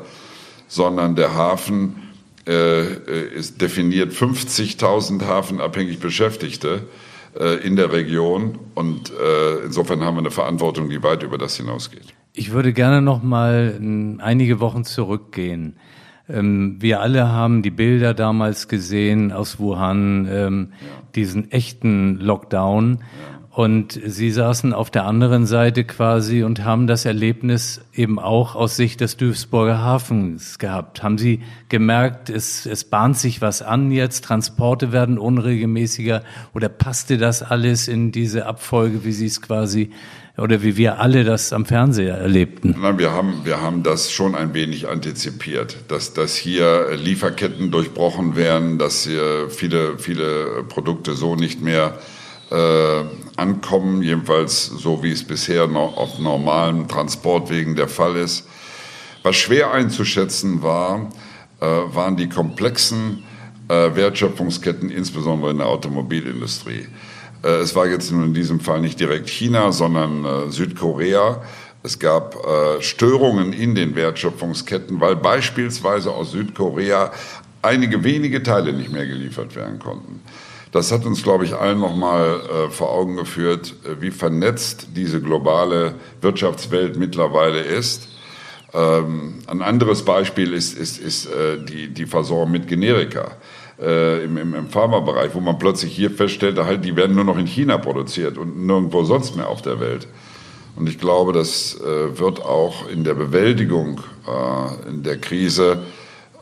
sondern 0.67 1.15
der 1.15 1.33
Hafen 1.33 2.13
äh, 2.47 3.33
ist 3.35 3.61
definiert 3.61 4.13
50.000 4.13 5.25
hafenabhängig 5.25 5.99
Beschäftigte 5.99 6.75
äh, 6.75 7.06
in 7.63 7.75
der 7.75 7.91
Region. 7.91 8.59
Und 8.75 9.11
äh, 9.11 9.65
insofern 9.65 10.03
haben 10.03 10.15
wir 10.15 10.19
eine 10.19 10.31
Verantwortung, 10.31 10.89
die 10.89 11.03
weit 11.03 11.23
über 11.23 11.37
das 11.37 11.57
hinausgeht. 11.57 12.13
Ich 12.33 12.51
würde 12.51 12.73
gerne 12.73 13.01
noch 13.01 13.23
mal 13.23 13.79
einige 14.19 14.59
Wochen 14.59 14.83
zurückgehen. 14.83 15.77
Ähm, 16.29 16.77
wir 16.79 17.01
alle 17.01 17.29
haben 17.29 17.63
die 17.63 17.71
Bilder 17.71 18.13
damals 18.13 18.67
gesehen 18.67 19.31
aus 19.31 19.59
Wuhan, 19.59 20.27
ähm, 20.29 20.73
diesen 21.15 21.51
echten 21.51 22.17
Lockdown. 22.17 22.99
Ja. 22.99 23.36
Und 23.57 23.99
Sie 24.05 24.29
saßen 24.29 24.71
auf 24.71 24.91
der 24.91 25.05
anderen 25.05 25.47
Seite 25.47 25.83
quasi 25.83 26.43
und 26.43 26.63
haben 26.63 26.85
das 26.85 27.05
Erlebnis 27.05 27.81
eben 27.91 28.19
auch 28.19 28.53
aus 28.53 28.75
Sicht 28.75 29.01
des 29.01 29.17
Duisburger 29.17 29.79
Hafens 29.79 30.59
gehabt. 30.59 31.01
Haben 31.01 31.17
Sie 31.17 31.41
gemerkt, 31.67 32.29
es, 32.29 32.67
es 32.67 32.83
bahnt 32.83 33.17
sich 33.17 33.41
was 33.41 33.63
an 33.63 33.89
jetzt, 33.89 34.25
Transporte 34.25 34.91
werden 34.91 35.17
unregelmäßiger 35.17 36.23
oder 36.53 36.69
passte 36.69 37.17
das 37.17 37.41
alles 37.41 37.87
in 37.87 38.11
diese 38.11 38.45
Abfolge, 38.45 39.03
wie 39.05 39.11
Sie 39.11 39.25
es 39.25 39.41
quasi 39.41 39.89
oder 40.37 40.61
wie 40.61 40.77
wir 40.77 40.99
alle 40.99 41.23
das 41.23 41.51
am 41.51 41.65
Fernseher 41.65 42.15
erlebten? 42.15 42.75
Nein, 42.79 42.99
wir 42.99 43.11
haben, 43.11 43.41
wir 43.43 43.59
haben 43.59 43.81
das 43.81 44.11
schon 44.11 44.35
ein 44.35 44.53
wenig 44.53 44.87
antizipiert, 44.87 45.77
dass, 45.87 46.13
dass 46.13 46.35
hier 46.35 46.95
Lieferketten 46.95 47.71
durchbrochen 47.71 48.35
werden, 48.35 48.77
dass 48.77 49.07
hier 49.07 49.49
viele, 49.49 49.97
viele 49.97 50.63
Produkte 50.69 51.15
so 51.15 51.35
nicht 51.35 51.59
mehr 51.59 51.97
äh, 52.51 53.03
ankommen, 53.35 54.01
jedenfalls 54.01 54.65
so 54.65 55.03
wie 55.03 55.11
es 55.11 55.23
bisher 55.23 55.67
noch 55.67 55.97
auf 55.97 56.19
normalen 56.19 56.87
Transportwegen 56.87 57.75
der 57.75 57.87
Fall 57.87 58.15
ist. 58.15 58.47
Was 59.23 59.35
schwer 59.35 59.71
einzuschätzen 59.71 60.61
war, 60.61 61.09
äh, 61.59 61.65
waren 61.65 62.15
die 62.15 62.29
komplexen 62.29 63.23
äh, 63.67 63.95
Wertschöpfungsketten, 63.95 64.89
insbesondere 64.89 65.51
in 65.51 65.57
der 65.57 65.67
Automobilindustrie. 65.67 66.87
Äh, 67.43 67.47
es 67.47 67.75
war 67.75 67.87
jetzt 67.87 68.11
nun 68.11 68.25
in 68.25 68.33
diesem 68.33 68.59
Fall 68.59 68.81
nicht 68.81 68.99
direkt 68.99 69.29
China, 69.29 69.71
sondern 69.71 70.23
äh, 70.23 70.51
Südkorea. 70.51 71.41
Es 71.83 71.99
gab 71.99 72.35
äh, 72.35 72.81
Störungen 72.81 73.53
in 73.53 73.75
den 73.75 73.95
Wertschöpfungsketten, 73.95 74.99
weil 74.99 75.15
beispielsweise 75.15 76.11
aus 76.11 76.31
Südkorea 76.31 77.11
einige 77.61 78.03
wenige 78.03 78.43
Teile 78.43 78.73
nicht 78.73 78.91
mehr 78.91 79.05
geliefert 79.05 79.55
werden 79.55 79.79
konnten. 79.79 80.21
Das 80.71 80.91
hat 80.91 81.05
uns, 81.05 81.23
glaube 81.23 81.45
ich, 81.45 81.55
allen 81.55 81.79
nochmal 81.79 82.41
äh, 82.41 82.69
vor 82.69 82.91
Augen 82.91 83.15
geführt, 83.15 83.73
äh, 83.85 84.01
wie 84.01 84.11
vernetzt 84.11 84.89
diese 84.95 85.21
globale 85.21 85.95
Wirtschaftswelt 86.21 86.97
mittlerweile 86.97 87.61
ist. 87.61 88.09
Ähm, 88.73 89.39
ein 89.47 89.61
anderes 89.61 90.03
Beispiel 90.03 90.53
ist, 90.53 90.77
ist, 90.77 90.99
ist 90.99 91.27
äh, 91.27 91.57
die, 91.63 91.87
die 91.87 92.05
Versorgung 92.05 92.51
mit 92.51 92.67
Generika 92.67 93.31
äh, 93.79 94.23
im, 94.23 94.37
im, 94.37 94.55
im 94.55 94.69
Pharmabereich, 94.69 95.33
wo 95.33 95.39
man 95.39 95.57
plötzlich 95.57 95.95
hier 95.95 96.11
feststellte, 96.11 96.65
halt, 96.65 96.83
die 96.83 96.95
werden 96.95 97.15
nur 97.15 97.23
noch 97.23 97.37
in 97.37 97.47
China 97.47 97.77
produziert 97.77 98.37
und 98.37 98.65
nirgendwo 98.65 99.03
sonst 99.03 99.35
mehr 99.35 99.47
auf 99.47 99.61
der 99.61 99.79
Welt. 99.79 100.07
Und 100.75 100.87
ich 100.87 100.99
glaube, 100.99 101.33
das 101.33 101.79
äh, 101.79 102.19
wird 102.19 102.43
auch 102.43 102.87
in 102.87 103.03
der 103.03 103.15
Bewältigung 103.15 104.01
äh, 104.27 104.89
in 104.89 105.01
der 105.01 105.17
Krise, 105.17 105.79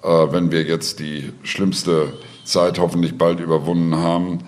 äh, 0.03 0.07
wenn 0.07 0.51
wir 0.51 0.63
jetzt 0.63 0.99
die 0.99 1.31
schlimmste 1.43 2.13
Zeit 2.45 2.79
hoffentlich 2.79 3.17
bald 3.17 3.39
überwunden 3.39 3.95
haben, 3.97 4.39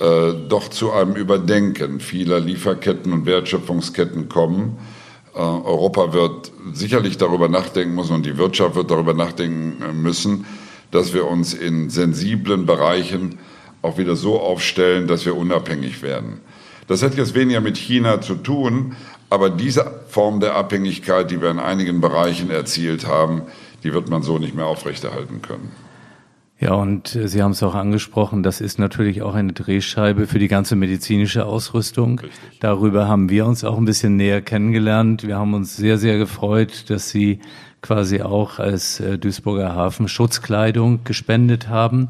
äh, 0.00 0.32
doch 0.48 0.68
zu 0.68 0.92
einem 0.92 1.14
Überdenken 1.14 2.00
vieler 2.00 2.40
Lieferketten 2.40 3.12
und 3.12 3.24
Wertschöpfungsketten 3.24 4.28
kommen. 4.28 4.76
Äh, 5.34 5.38
Europa 5.38 6.12
wird 6.12 6.52
sicherlich 6.72 7.16
darüber 7.16 7.48
nachdenken 7.48 7.94
müssen 7.94 8.14
und 8.14 8.26
die 8.26 8.36
Wirtschaft 8.36 8.74
wird 8.74 8.90
darüber 8.90 9.14
nachdenken 9.14 9.82
äh, 9.82 9.92
müssen, 9.92 10.44
dass 10.90 11.14
wir 11.14 11.26
uns 11.26 11.54
in 11.54 11.88
sensiblen 11.88 12.66
Bereichen 12.66 13.38
auch 13.80 13.96
wieder 13.96 14.16
so 14.16 14.40
aufstellen, 14.40 15.06
dass 15.06 15.24
wir 15.24 15.36
unabhängig 15.36 16.02
werden. 16.02 16.40
Das 16.88 17.02
hat 17.02 17.16
jetzt 17.16 17.34
weniger 17.34 17.60
mit 17.60 17.76
China 17.76 18.20
zu 18.20 18.34
tun, 18.34 18.96
aber 19.30 19.50
diese 19.50 20.02
Form 20.08 20.40
der 20.40 20.54
Abhängigkeit, 20.54 21.30
die 21.30 21.40
wir 21.40 21.50
in 21.50 21.58
einigen 21.58 22.00
Bereichen 22.00 22.50
erzielt 22.50 23.06
haben, 23.06 23.42
die 23.82 23.92
wird 23.92 24.08
man 24.08 24.22
so 24.22 24.38
nicht 24.38 24.54
mehr 24.54 24.66
aufrechterhalten 24.66 25.42
können. 25.42 25.85
Ja, 26.58 26.72
und 26.72 27.14
äh, 27.14 27.28
Sie 27.28 27.42
haben 27.42 27.50
es 27.50 27.62
auch 27.62 27.74
angesprochen, 27.74 28.42
das 28.42 28.60
ist 28.60 28.78
natürlich 28.78 29.22
auch 29.22 29.34
eine 29.34 29.52
Drehscheibe 29.52 30.26
für 30.26 30.38
die 30.38 30.48
ganze 30.48 30.74
medizinische 30.74 31.44
Ausrüstung. 31.44 32.18
Richtig. 32.18 32.60
Darüber 32.60 33.08
haben 33.08 33.28
wir 33.28 33.44
uns 33.46 33.62
auch 33.62 33.76
ein 33.76 33.84
bisschen 33.84 34.16
näher 34.16 34.40
kennengelernt. 34.40 35.26
Wir 35.26 35.36
haben 35.36 35.52
uns 35.52 35.76
sehr, 35.76 35.98
sehr 35.98 36.16
gefreut, 36.16 36.88
dass 36.88 37.10
Sie 37.10 37.40
quasi 37.82 38.22
auch 38.22 38.58
als 38.58 39.00
äh, 39.00 39.18
Duisburger 39.18 39.74
Hafen 39.74 40.08
Schutzkleidung 40.08 41.04
gespendet 41.04 41.68
haben 41.68 42.08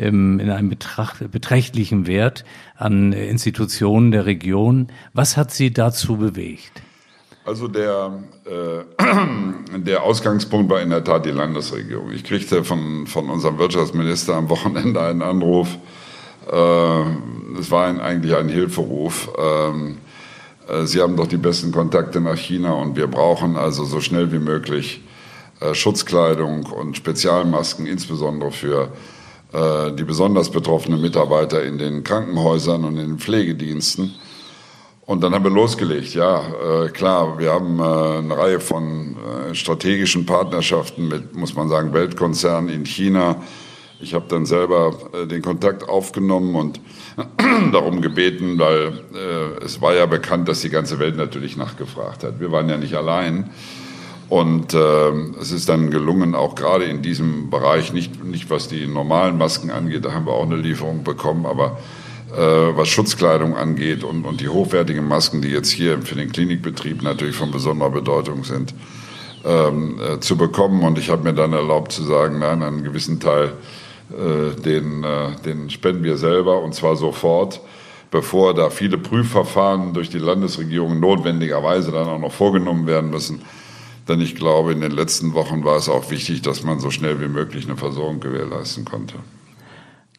in 0.00 0.48
einem 0.48 0.68
Betracht, 0.68 1.28
beträchtlichen 1.32 2.06
Wert 2.06 2.44
an 2.76 3.12
Institutionen 3.12 4.12
der 4.12 4.26
Region. 4.26 4.86
Was 5.12 5.36
hat 5.36 5.50
Sie 5.50 5.72
dazu 5.72 6.18
bewegt? 6.18 6.70
Also 7.48 7.66
der, 7.66 8.12
äh, 8.44 9.78
der 9.78 10.02
Ausgangspunkt 10.02 10.70
war 10.70 10.82
in 10.82 10.90
der 10.90 11.02
Tat 11.02 11.24
die 11.24 11.30
Landesregierung. 11.30 12.10
Ich 12.10 12.22
kriegte 12.22 12.62
von, 12.62 13.06
von 13.06 13.30
unserem 13.30 13.56
Wirtschaftsminister 13.56 14.34
am 14.34 14.50
Wochenende 14.50 15.00
einen 15.00 15.22
Anruf. 15.22 15.78
Äh, 16.52 17.02
es 17.58 17.70
war 17.70 17.86
ein, 17.86 18.00
eigentlich 18.00 18.36
ein 18.36 18.50
Hilferuf. 18.50 19.30
Ähm, 19.38 19.96
äh, 20.68 20.84
Sie 20.84 21.00
haben 21.00 21.16
doch 21.16 21.26
die 21.26 21.38
besten 21.38 21.72
Kontakte 21.72 22.20
nach 22.20 22.36
China 22.36 22.74
und 22.74 22.96
wir 22.96 23.06
brauchen 23.06 23.56
also 23.56 23.86
so 23.86 24.02
schnell 24.02 24.30
wie 24.30 24.40
möglich 24.40 25.00
äh, 25.60 25.72
Schutzkleidung 25.72 26.66
und 26.66 26.98
Spezialmasken, 26.98 27.86
insbesondere 27.86 28.50
für 28.50 28.92
äh, 29.54 29.90
die 29.92 30.04
besonders 30.04 30.50
betroffenen 30.50 31.00
Mitarbeiter 31.00 31.64
in 31.64 31.78
den 31.78 32.04
Krankenhäusern 32.04 32.84
und 32.84 32.98
in 32.98 33.08
den 33.08 33.18
Pflegediensten. 33.18 34.14
Und 35.08 35.22
dann 35.22 35.32
haben 35.34 35.44
wir 35.44 35.50
losgelegt. 35.50 36.12
Ja, 36.14 36.42
äh, 36.84 36.90
klar, 36.90 37.38
wir 37.38 37.50
haben 37.50 37.80
äh, 37.80 38.18
eine 38.18 38.36
Reihe 38.36 38.60
von 38.60 39.16
äh, 39.16 39.54
strategischen 39.54 40.26
Partnerschaften 40.26 41.08
mit, 41.08 41.34
muss 41.34 41.54
man 41.54 41.70
sagen, 41.70 41.94
Weltkonzernen 41.94 42.68
in 42.68 42.84
China. 42.84 43.36
Ich 44.00 44.12
habe 44.12 44.26
dann 44.28 44.44
selber 44.44 44.94
äh, 45.14 45.26
den 45.26 45.40
Kontakt 45.40 45.88
aufgenommen 45.88 46.54
und 46.56 46.80
darum 47.72 48.02
gebeten, 48.02 48.58
weil 48.58 49.00
äh, 49.14 49.64
es 49.64 49.80
war 49.80 49.94
ja 49.94 50.04
bekannt, 50.04 50.46
dass 50.46 50.60
die 50.60 50.68
ganze 50.68 50.98
Welt 50.98 51.16
natürlich 51.16 51.56
nachgefragt 51.56 52.22
hat. 52.22 52.38
Wir 52.38 52.52
waren 52.52 52.68
ja 52.68 52.76
nicht 52.76 52.92
allein. 52.92 53.48
Und 54.28 54.74
äh, 54.74 55.10
es 55.40 55.52
ist 55.52 55.70
dann 55.70 55.90
gelungen, 55.90 56.34
auch 56.34 56.54
gerade 56.54 56.84
in 56.84 57.00
diesem 57.00 57.48
Bereich, 57.48 57.94
nicht, 57.94 58.22
nicht 58.22 58.50
was 58.50 58.68
die 58.68 58.86
normalen 58.86 59.38
Masken 59.38 59.70
angeht, 59.70 60.04
da 60.04 60.12
haben 60.12 60.26
wir 60.26 60.34
auch 60.34 60.44
eine 60.44 60.56
Lieferung 60.56 61.02
bekommen, 61.02 61.46
aber 61.46 61.78
was 62.30 62.88
Schutzkleidung 62.88 63.56
angeht 63.56 64.04
und, 64.04 64.24
und 64.24 64.40
die 64.40 64.48
hochwertigen 64.48 65.06
Masken, 65.08 65.40
die 65.40 65.48
jetzt 65.48 65.70
hier 65.70 66.02
für 66.02 66.14
den 66.14 66.30
Klinikbetrieb 66.30 67.02
natürlich 67.02 67.36
von 67.36 67.50
besonderer 67.50 67.90
Bedeutung 67.90 68.44
sind, 68.44 68.74
ähm, 69.44 69.98
äh, 70.00 70.20
zu 70.20 70.36
bekommen. 70.36 70.82
Und 70.82 70.98
ich 70.98 71.10
habe 71.10 71.22
mir 71.22 71.34
dann 71.34 71.52
erlaubt 71.52 71.92
zu 71.92 72.02
sagen, 72.02 72.38
nein, 72.38 72.62
einen 72.62 72.84
gewissen 72.84 73.20
Teil, 73.20 73.52
äh, 74.10 74.60
den, 74.60 75.04
äh, 75.04 75.36
den 75.44 75.70
spenden 75.70 76.04
wir 76.04 76.16
selber 76.16 76.62
und 76.62 76.74
zwar 76.74 76.96
sofort, 76.96 77.60
bevor 78.10 78.54
da 78.54 78.70
viele 78.70 78.98
Prüfverfahren 78.98 79.92
durch 79.92 80.10
die 80.10 80.18
Landesregierung 80.18 80.98
notwendigerweise 81.00 81.92
dann 81.92 82.08
auch 82.08 82.18
noch 82.18 82.32
vorgenommen 82.32 82.86
werden 82.86 83.10
müssen. 83.10 83.42
Denn 84.08 84.20
ich 84.20 84.34
glaube, 84.34 84.72
in 84.72 84.80
den 84.80 84.92
letzten 84.92 85.34
Wochen 85.34 85.64
war 85.64 85.76
es 85.76 85.88
auch 85.88 86.10
wichtig, 86.10 86.40
dass 86.40 86.62
man 86.62 86.80
so 86.80 86.90
schnell 86.90 87.20
wie 87.20 87.28
möglich 87.28 87.66
eine 87.66 87.76
Versorgung 87.76 88.20
gewährleisten 88.20 88.86
konnte. 88.86 89.16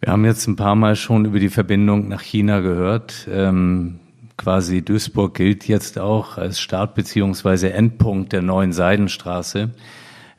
Wir 0.01 0.13
haben 0.13 0.23
jetzt 0.23 0.47
ein 0.47 0.55
paar 0.55 0.75
Mal 0.75 0.95
schon 0.95 1.25
über 1.25 1.39
die 1.39 1.49
Verbindung 1.49 2.07
nach 2.07 2.21
China 2.21 2.61
gehört. 2.61 3.27
Ähm, 3.29 3.99
quasi 4.37 4.81
Duisburg 4.81 5.33
gilt 5.33 5.67
jetzt 5.67 5.99
auch 5.99 6.37
als 6.37 6.61
Start 6.61 6.95
beziehungsweise 6.95 7.73
Endpunkt 7.73 8.31
der 8.31 8.41
neuen 8.41 8.71
Seidenstraße. 8.71 9.71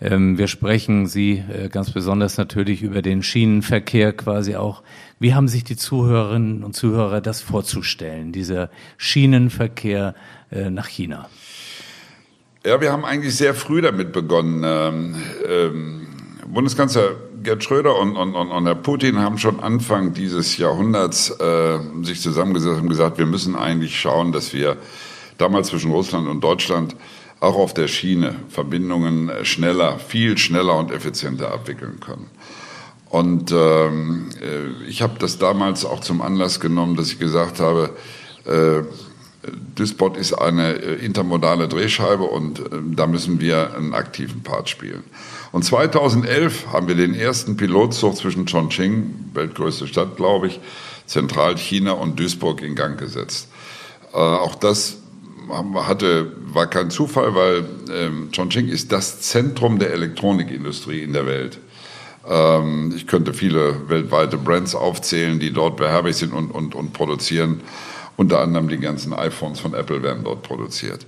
Ähm, 0.01 0.39
wir 0.39 0.49
sprechen 0.49 1.07
Sie 1.07 1.45
äh, 1.53 1.69
ganz 1.69 1.91
besonders 1.91 2.39
natürlich 2.39 2.81
über 2.83 3.03
den 3.03 3.23
Schienenverkehr 3.23 4.15
quasi 4.15 4.57
auch. 4.57 4.83
Wie 5.19 5.35
haben 5.35 5.47
sich 5.47 5.63
die 5.63 5.77
Zuhörerinnen 5.77 6.65
und 6.65 6.75
Zuhörer 6.75 7.21
das 7.21 7.43
vorzustellen, 7.43 8.33
dieser 8.33 8.71
Schienenverkehr 8.97 10.15
äh, 10.51 10.71
nach 10.71 10.87
China? 10.87 11.29
Ja, 12.65 12.81
wir 12.81 12.93
haben 12.93 13.05
eigentlich 13.05 13.37
sehr 13.37 13.53
früh 13.53 13.83
damit 13.83 14.13
begonnen. 14.13 14.63
Ähm, 14.65 15.17
ähm, 15.47 16.07
Bundeskanzler 16.47 17.11
Gerd 17.43 17.65
Schröder 17.65 17.99
und, 17.99 18.17
und, 18.17 18.35
und, 18.35 18.51
und 18.51 18.67
Herr 18.67 18.75
Putin 18.75 19.19
haben 19.19 19.39
schon 19.39 19.61
Anfang 19.61 20.13
dieses 20.13 20.59
Jahrhunderts 20.59 21.31
äh, 21.41 21.79
sich 22.03 22.21
zusammengesetzt 22.21 22.81
und 22.83 22.89
gesagt, 22.89 23.19
wir 23.19 23.27
müssen 23.27 23.57
eigentlich 23.57 23.99
schauen, 23.99 24.33
dass 24.33 24.53
wir 24.53 24.77
damals 25.39 25.69
zwischen 25.69 25.91
Russland 25.91 26.29
und 26.29 26.43
Deutschland 26.43 26.97
auch 27.41 27.57
auf 27.57 27.73
der 27.73 27.89
Schiene 27.89 28.35
Verbindungen 28.49 29.31
schneller, 29.43 29.99
viel 29.99 30.37
schneller 30.37 30.77
und 30.77 30.91
effizienter 30.91 31.53
abwickeln 31.53 32.01
können. 32.01 32.27
Und 33.09 33.53
ähm, 33.53 34.29
äh, 34.41 34.87
ich 34.89 35.01
habe 35.01 35.19
das 35.19 35.39
damals 35.39 35.85
auch 35.85 36.01
zum 36.01 36.21
Anlass 36.21 36.61
genommen, 36.61 36.97
dass 36.97 37.09
ich 37.09 37.19
gesagt 37.19 37.59
habe, 37.59 37.91
äh, 38.45 38.83
Duisburg 39.75 40.17
ist 40.17 40.35
eine 40.35 40.75
äh, 40.75 41.05
intermodale 41.05 41.67
Drehscheibe 41.67 42.25
und 42.25 42.61
äh, 42.61 42.65
da 42.95 43.07
müssen 43.07 43.41
wir 43.41 43.75
einen 43.75 43.95
aktiven 43.95 44.43
Part 44.43 44.69
spielen. 44.69 45.03
Und 45.53 45.65
2011 45.65 46.69
haben 46.73 46.87
wir 46.89 46.95
den 46.95 47.15
ersten 47.15 47.57
Pilotzug 47.57 48.17
zwischen 48.17 48.47
Chongqing, 48.47 49.31
weltgrößte 49.35 49.87
Stadt, 49.87 50.17
glaube 50.17 50.47
ich, 50.47 50.61
Zentralchina 51.07 51.93
und 51.93 52.19
Duisburg 52.21 52.63
in 52.63 52.77
Gang 52.77 52.99
gesetzt. 52.99 53.49
Äh, 54.13 54.19
auch 54.19 54.55
das 54.55 54.99
hatte, 55.51 56.33
war 56.47 56.69
kein 56.69 56.91
Zufall, 56.91 57.35
weil 57.35 57.65
ähm, 57.93 58.31
Chongqing 58.35 58.69
ist 58.69 58.93
das 58.93 59.21
Zentrum 59.21 59.81
der 59.81 59.93
Elektronikindustrie 59.93 61.03
in 61.03 61.13
der 61.13 61.27
Welt. 61.27 61.59
Ähm, 62.29 62.93
ich 62.95 63.09
könnte 63.09 63.35
viele 63.35 63.89
weltweite 63.89 64.37
Brands 64.37 64.77
aufzählen, 64.77 65.41
die 65.41 65.53
dort 65.53 65.77
beherbergt 65.77 66.19
sind 66.19 66.33
und, 66.33 66.51
und, 66.51 66.77
und 66.77 66.93
produzieren. 66.93 67.61
Unter 68.17 68.41
anderem 68.41 68.69
die 68.69 68.79
ganzen 68.79 69.13
iPhones 69.13 69.59
von 69.59 69.75
Apple 69.75 70.03
werden 70.03 70.25
dort 70.25 70.43
produziert. 70.43 71.07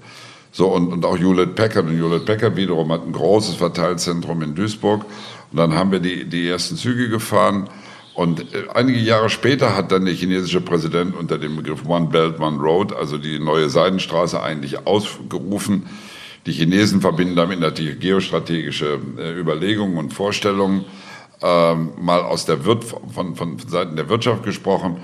So, 0.53 0.69
und, 0.69 0.93
und 0.93 1.05
auch 1.05 1.19
Hewlett 1.19 1.55
Packard. 1.55 1.87
Und 1.87 1.97
Hewlett 1.97 2.27
Packard 2.27 2.57
wiederum 2.57 2.93
hat 2.93 3.07
ein 3.07 3.13
großes 3.13 3.57
Verteilzentrum 3.57 4.43
in 4.43 4.55
Duisburg. 4.55 5.05
Und 5.51 5.59
dann 5.59 5.75
haben 5.75 5.91
wir 5.91 6.01
die, 6.01 6.27
die 6.27 6.47
ersten 6.47 6.77
Züge 6.77 7.09
gefahren. 7.09 7.69
Und 8.15 8.55
äh, 8.55 8.65
einige 8.75 8.99
Jahre 8.99 9.31
später 9.31 9.75
hat 9.75 9.91
dann 9.91 10.05
der 10.05 10.15
chinesische 10.15 10.61
Präsident 10.61 11.17
unter 11.17 11.39
dem 11.39 11.57
Begriff 11.57 11.87
One 11.87 12.09
Belt, 12.09 12.39
One 12.39 12.61
Road, 12.61 12.93
also 12.93 13.17
die 13.17 13.39
neue 13.39 13.71
Seidenstraße 13.71 14.43
eigentlich 14.43 14.87
ausgerufen. 14.87 15.87
Die 16.45 16.53
Chinesen 16.53 17.01
verbinden 17.01 17.37
damit 17.37 17.61
natürlich 17.61 18.01
geostrategische 18.01 19.01
äh, 19.17 19.39
Überlegungen 19.39 19.97
und 19.97 20.13
Vorstellungen. 20.13 20.85
Ähm, 21.41 21.93
mal 21.99 22.21
aus 22.21 22.45
der 22.45 22.65
Wirt 22.67 22.85
von, 22.85 23.35
von 23.35 23.59
Seiten 23.59 23.97
der 23.97 24.09
Wirtschaft 24.09 24.45
gesprochen, 24.45 24.99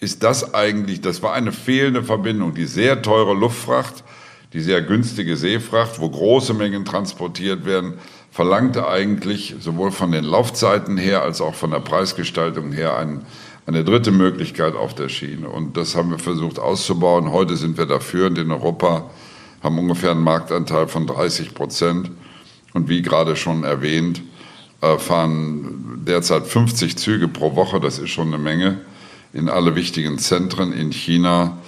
ist 0.00 0.22
das 0.22 0.54
eigentlich, 0.54 1.00
das 1.00 1.22
war 1.22 1.34
eine 1.34 1.52
fehlende 1.52 2.04
Verbindung, 2.04 2.54
die 2.54 2.64
sehr 2.64 3.02
teure 3.02 3.34
Luftfracht, 3.34 4.04
die 4.52 4.60
sehr 4.60 4.82
günstige 4.82 5.36
Seefracht, 5.36 6.00
wo 6.00 6.08
große 6.08 6.54
Mengen 6.54 6.84
transportiert 6.84 7.64
werden, 7.64 7.94
verlangte 8.30 8.88
eigentlich 8.88 9.56
sowohl 9.60 9.90
von 9.90 10.12
den 10.12 10.24
Laufzeiten 10.24 10.96
her 10.96 11.22
als 11.22 11.40
auch 11.40 11.54
von 11.54 11.70
der 11.70 11.80
Preisgestaltung 11.80 12.72
her 12.72 12.96
ein, 12.96 13.22
eine 13.66 13.84
dritte 13.84 14.10
Möglichkeit 14.10 14.74
auf 14.74 14.94
der 14.94 15.08
Schiene. 15.08 15.48
Und 15.48 15.76
das 15.76 15.96
haben 15.96 16.10
wir 16.10 16.18
versucht 16.18 16.58
auszubauen. 16.58 17.32
Heute 17.32 17.56
sind 17.56 17.76
wir 17.76 17.86
dafür 17.86 18.28
und 18.28 18.38
in 18.38 18.50
Europa 18.50 19.10
haben 19.62 19.78
ungefähr 19.78 20.12
einen 20.12 20.22
Marktanteil 20.22 20.88
von 20.88 21.06
30 21.06 21.54
Prozent. 21.54 22.10
Und 22.74 22.88
wie 22.88 23.02
gerade 23.02 23.34
schon 23.34 23.64
erwähnt, 23.64 24.22
äh, 24.80 24.98
fahren 24.98 26.04
derzeit 26.06 26.46
50 26.46 26.96
Züge 26.96 27.28
pro 27.28 27.56
Woche. 27.56 27.80
Das 27.80 27.98
ist 27.98 28.10
schon 28.10 28.28
eine 28.28 28.38
Menge 28.38 28.80
in 29.32 29.48
alle 29.48 29.74
wichtigen 29.74 30.18
Zentren 30.18 30.72
in 30.72 30.92
China 30.92 31.58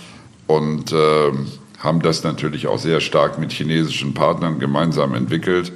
und 0.46 0.92
äh, 0.92 1.32
haben 1.80 2.00
das 2.00 2.22
natürlich 2.22 2.66
auch 2.68 2.78
sehr 2.78 3.00
stark 3.00 3.38
mit 3.38 3.52
chinesischen 3.52 4.14
Partnern 4.14 4.58
gemeinsam 4.58 5.14
entwickelt. 5.14 5.72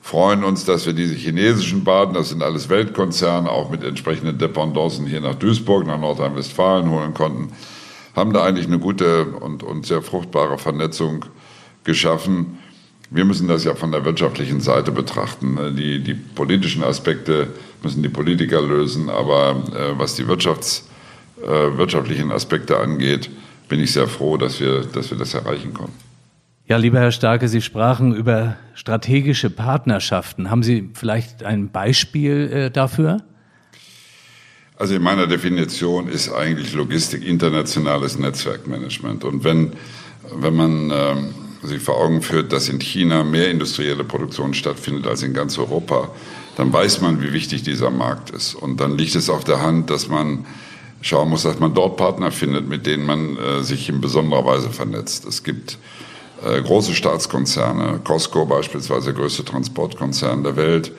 Freuen 0.00 0.42
uns, 0.44 0.64
dass 0.64 0.86
wir 0.86 0.92
diese 0.92 1.14
chinesischen 1.14 1.84
Partner, 1.84 2.20
das 2.20 2.30
sind 2.30 2.42
alles 2.42 2.68
Weltkonzerne, 2.68 3.50
auch 3.50 3.70
mit 3.70 3.84
entsprechenden 3.84 4.38
Dependancen 4.38 5.06
hier 5.06 5.20
nach 5.20 5.34
Duisburg, 5.34 5.86
nach 5.86 6.00
Nordrhein-Westfalen 6.00 6.90
holen 6.90 7.12
konnten 7.12 7.52
haben 8.16 8.32
da 8.32 8.42
eigentlich 8.44 8.66
eine 8.66 8.78
gute 8.78 9.26
und, 9.26 9.62
und 9.62 9.86
sehr 9.86 10.02
fruchtbare 10.02 10.56
Vernetzung 10.56 11.26
geschaffen. 11.84 12.58
Wir 13.10 13.24
müssen 13.24 13.46
das 13.46 13.62
ja 13.62 13.74
von 13.74 13.92
der 13.92 14.04
wirtschaftlichen 14.04 14.60
Seite 14.60 14.90
betrachten. 14.90 15.76
Die, 15.76 16.02
die 16.02 16.14
politischen 16.14 16.82
Aspekte 16.82 17.48
müssen 17.82 18.02
die 18.02 18.08
Politiker 18.08 18.62
lösen, 18.62 19.10
aber 19.10 19.62
äh, 19.72 19.98
was 19.98 20.16
die 20.16 20.26
Wirtschafts, 20.26 20.88
äh, 21.42 21.76
wirtschaftlichen 21.76 22.32
Aspekte 22.32 22.78
angeht, 22.78 23.30
bin 23.68 23.80
ich 23.80 23.92
sehr 23.92 24.08
froh, 24.08 24.36
dass 24.36 24.60
wir, 24.60 24.82
dass 24.82 25.10
wir 25.10 25.18
das 25.18 25.34
erreichen 25.34 25.74
konnten. 25.74 26.06
Ja, 26.68 26.78
lieber 26.78 26.98
Herr 26.98 27.12
Starke, 27.12 27.48
Sie 27.48 27.62
sprachen 27.62 28.14
über 28.14 28.56
strategische 28.74 29.50
Partnerschaften. 29.50 30.50
Haben 30.50 30.64
Sie 30.64 30.90
vielleicht 30.94 31.44
ein 31.44 31.70
Beispiel 31.70 32.50
äh, 32.52 32.70
dafür? 32.70 33.22
Also 34.76 34.94
in 34.94 35.02
meiner 35.02 35.26
Definition 35.26 36.08
ist 36.08 36.30
eigentlich 36.32 36.74
Logistik 36.74 37.24
internationales 37.24 38.18
Netzwerkmanagement. 38.18 39.24
Und 39.24 39.44
wenn, 39.44 39.72
wenn 40.34 40.54
man 40.54 40.90
ähm, 40.92 41.34
sich 41.62 41.80
vor 41.80 41.98
Augen 41.98 42.20
führt, 42.20 42.52
dass 42.52 42.68
in 42.68 42.80
China 42.80 43.24
mehr 43.24 43.50
industrielle 43.50 44.04
Produktion 44.04 44.52
stattfindet 44.52 45.06
als 45.06 45.22
in 45.22 45.32
ganz 45.34 45.56
Europa, 45.58 46.10
dann 46.56 46.72
weiß 46.72 47.00
man, 47.00 47.22
wie 47.22 47.32
wichtig 47.32 47.62
dieser 47.62 47.90
Markt 47.90 48.30
ist. 48.30 48.54
Und 48.54 48.80
dann 48.80 48.98
liegt 48.98 49.14
es 49.14 49.30
auf 49.30 49.44
der 49.44 49.62
Hand, 49.62 49.88
dass 49.88 50.08
man 50.08 50.46
schauen 51.00 51.30
muss, 51.30 51.42
dass 51.42 51.58
man 51.58 51.74
dort 51.74 51.96
Partner 51.96 52.30
findet, 52.30 52.68
mit 52.68 52.86
denen 52.86 53.06
man 53.06 53.36
äh, 53.36 53.62
sich 53.62 53.88
in 53.88 54.00
besonderer 54.00 54.44
Weise 54.44 54.70
vernetzt. 54.70 55.24
Es 55.26 55.42
gibt 55.42 55.78
äh, 56.44 56.60
große 56.60 56.94
Staatskonzerne, 56.94 58.00
Costco 58.04 58.46
beispielsweise, 58.46 59.06
der 59.06 59.14
größte 59.14 59.44
Transportkonzern 59.44 60.42
der 60.42 60.56
Welt, 60.56 60.92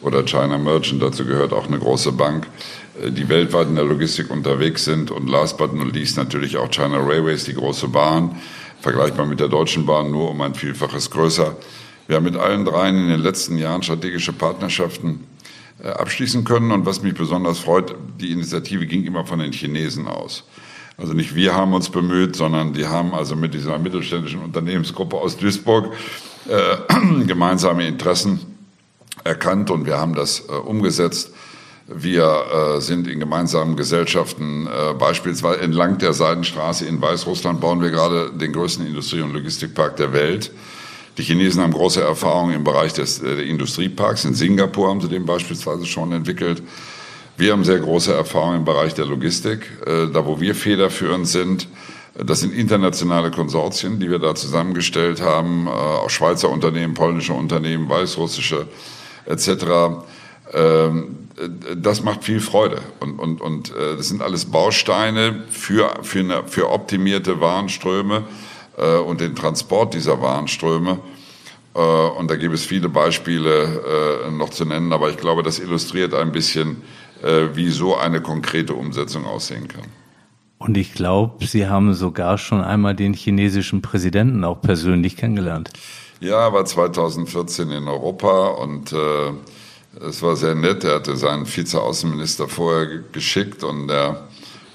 oder 0.00 0.22
China 0.24 0.58
Merchant, 0.58 1.02
dazu 1.02 1.24
gehört 1.24 1.52
auch 1.52 1.66
eine 1.66 1.78
große 1.78 2.12
Bank, 2.12 2.46
äh, 3.02 3.10
die 3.10 3.28
weltweit 3.28 3.68
in 3.68 3.74
der 3.74 3.84
Logistik 3.84 4.30
unterwegs 4.30 4.84
sind. 4.84 5.10
Und 5.10 5.28
last 5.28 5.58
but 5.58 5.74
not 5.74 5.94
least 5.94 6.16
natürlich 6.16 6.56
auch 6.56 6.70
China 6.70 6.98
Railways, 6.98 7.44
die 7.44 7.54
große 7.54 7.88
Bahn, 7.88 8.36
vergleichbar 8.80 9.26
mit 9.26 9.40
der 9.40 9.48
Deutschen 9.48 9.86
Bahn, 9.86 10.10
nur 10.10 10.30
um 10.30 10.40
ein 10.40 10.54
Vielfaches 10.54 11.10
größer. 11.10 11.56
Wir 12.06 12.16
haben 12.16 12.24
mit 12.24 12.36
allen 12.36 12.64
dreien 12.64 12.96
in 12.96 13.08
den 13.08 13.20
letzten 13.20 13.58
Jahren 13.58 13.82
strategische 13.82 14.32
Partnerschaften 14.32 15.26
abschließen 15.82 16.44
können. 16.44 16.72
Und 16.72 16.86
was 16.86 17.02
mich 17.02 17.14
besonders 17.14 17.58
freut, 17.58 17.94
die 18.20 18.32
Initiative 18.32 18.86
ging 18.86 19.04
immer 19.04 19.24
von 19.24 19.38
den 19.38 19.52
Chinesen 19.52 20.06
aus. 20.06 20.44
Also 20.96 21.12
nicht 21.12 21.36
wir 21.36 21.54
haben 21.54 21.74
uns 21.74 21.90
bemüht, 21.90 22.34
sondern 22.34 22.72
die 22.72 22.86
haben 22.86 23.14
also 23.14 23.36
mit 23.36 23.54
dieser 23.54 23.78
mittelständischen 23.78 24.42
Unternehmensgruppe 24.42 25.16
aus 25.16 25.36
Duisburg 25.36 25.92
äh, 26.48 27.24
gemeinsame 27.26 27.86
Interessen 27.86 28.40
erkannt 29.22 29.70
und 29.70 29.86
wir 29.86 29.96
haben 29.98 30.14
das 30.14 30.40
äh, 30.48 30.52
umgesetzt. 30.52 31.32
Wir 31.86 32.76
äh, 32.76 32.80
sind 32.80 33.06
in 33.06 33.20
gemeinsamen 33.20 33.76
Gesellschaften, 33.76 34.66
äh, 34.66 34.94
beispielsweise 34.94 35.60
entlang 35.60 35.98
der 35.98 36.12
Seidenstraße 36.12 36.84
in 36.84 37.00
Weißrussland 37.00 37.60
bauen 37.60 37.80
wir 37.80 37.90
gerade 37.90 38.32
den 38.32 38.52
größten 38.52 38.84
Industrie- 38.84 39.22
und 39.22 39.32
Logistikpark 39.32 39.96
der 39.96 40.12
Welt. 40.12 40.50
Die 41.18 41.24
Chinesen 41.24 41.62
haben 41.62 41.72
große 41.72 42.00
Erfahrungen 42.00 42.54
im 42.54 42.62
Bereich 42.62 42.92
des 42.92 43.20
äh, 43.20 43.42
Industrieparks. 43.42 44.24
In 44.24 44.34
Singapur 44.34 44.88
haben 44.88 45.00
sie 45.00 45.08
den 45.08 45.26
beispielsweise 45.26 45.84
schon 45.84 46.12
entwickelt. 46.12 46.62
Wir 47.36 47.52
haben 47.52 47.64
sehr 47.64 47.80
große 47.80 48.14
Erfahrungen 48.14 48.58
im 48.58 48.64
Bereich 48.64 48.94
der 48.94 49.04
Logistik. 49.04 49.68
Äh, 49.84 50.06
da, 50.12 50.24
wo 50.26 50.40
wir 50.40 50.54
federführend 50.54 51.26
sind, 51.26 51.66
äh, 52.16 52.24
das 52.24 52.38
sind 52.40 52.54
internationale 52.54 53.32
Konsortien, 53.32 53.98
die 53.98 54.08
wir 54.08 54.20
da 54.20 54.36
zusammengestellt 54.36 55.20
haben, 55.20 55.66
auch 55.66 56.08
Schweizer 56.08 56.50
Unternehmen, 56.50 56.94
polnische 56.94 57.32
Unternehmen, 57.32 57.88
weißrussische 57.88 58.68
etc. 59.26 59.48
Ähm, 60.52 61.16
das 61.76 62.04
macht 62.04 62.22
viel 62.22 62.40
Freude 62.40 62.80
und, 63.00 63.18
und, 63.18 63.40
und 63.40 63.70
äh, 63.70 63.96
das 63.96 64.08
sind 64.08 64.22
alles 64.22 64.44
Bausteine 64.44 65.42
für, 65.50 65.98
für, 66.02 66.20
eine, 66.20 66.44
für 66.46 66.70
optimierte 66.70 67.40
Warenströme 67.40 68.18
äh, 68.18 68.22
und 69.06 69.20
den 69.20 69.34
Transport 69.34 69.94
dieser 69.94 70.20
Warenströme. 70.20 70.98
Äh, 71.74 71.80
und 71.80 72.30
da 72.30 72.36
gibt 72.36 72.54
es 72.54 72.64
viele 72.64 72.88
Beispiele 72.88 74.30
noch 74.32 74.50
zu 74.50 74.64
nennen, 74.64 74.92
aber 74.92 75.10
ich 75.10 75.16
glaube, 75.16 75.42
das 75.42 75.58
illustriert 75.58 76.14
ein 76.14 76.32
bisschen, 76.32 76.82
wie 77.54 77.70
so 77.70 77.96
eine 77.96 78.20
konkrete 78.20 78.74
Umsetzung 78.74 79.26
aussehen 79.26 79.66
kann. 79.66 79.82
Und 80.58 80.76
ich 80.76 80.92
glaube, 80.92 81.46
Sie 81.46 81.68
haben 81.68 81.94
sogar 81.94 82.36
schon 82.36 82.62
einmal 82.62 82.94
den 82.94 83.14
chinesischen 83.14 83.80
Präsidenten 83.80 84.44
auch 84.44 84.60
persönlich 84.60 85.16
kennengelernt. 85.16 85.70
Ja, 86.20 86.52
war 86.52 86.64
2014 86.64 87.70
in 87.70 87.86
Europa 87.86 88.48
und 88.48 88.92
äh, 88.92 89.30
es 90.04 90.20
war 90.20 90.34
sehr 90.34 90.56
nett. 90.56 90.82
Er 90.82 90.96
hatte 90.96 91.16
seinen 91.16 91.46
Vizeaußenminister 91.46 92.48
vorher 92.48 93.02
geschickt 93.12 93.62
und 93.62 93.88
er 93.88 94.26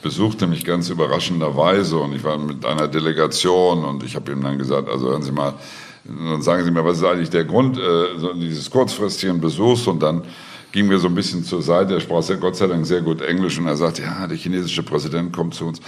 besuchte 0.04 0.46
mich 0.46 0.66
ganz 0.66 0.90
überraschenderweise 0.90 1.98
und 1.98 2.14
ich 2.14 2.24
war 2.24 2.38
mit 2.38 2.66
einer 2.66 2.88
Delegation 2.88 3.84
und 3.84 4.04
ich 4.04 4.16
habe 4.16 4.32
ihm 4.32 4.44
dann 4.44 4.58
gesagt, 4.58 4.90
also 4.90 5.10
hören 5.10 5.24
Sie 5.24 5.32
mal, 5.32 5.56
dann 6.04 6.42
sagen 6.42 6.64
Sie 6.66 6.72
mir, 6.72 6.86
was 6.86 6.98
ist 6.98 7.06
eigentlich 7.06 7.30
der 7.30 7.46
Grund 7.46 7.78
äh, 7.78 8.36
dieses 8.36 8.70
kurzfristigen 8.70 9.42
Besuchs 9.42 9.88
und 9.88 10.04
dann 10.04 10.24
ging 10.74 10.88
mir 10.88 11.00
so 11.00 11.08
ein 11.08 11.16
bisschen 11.16 11.44
zur 11.44 11.62
Seite. 11.62 11.96
Er 11.96 12.02
sprach 12.02 12.22
sehr, 12.22 12.38
Gott 12.38 12.56
sei 12.56 12.68
Dank 12.68 12.86
sehr 12.86 13.02
gut 13.02 13.22
Englisch 13.22 13.58
und 13.58 13.68
er 13.68 13.78
sagte, 13.78 14.02
ja, 14.02 14.28
der 14.28 14.38
chinesische 14.38 14.84
Präsident 14.84 15.34
kommt 15.34 15.54
zu 15.54 15.66
uns 15.66 15.80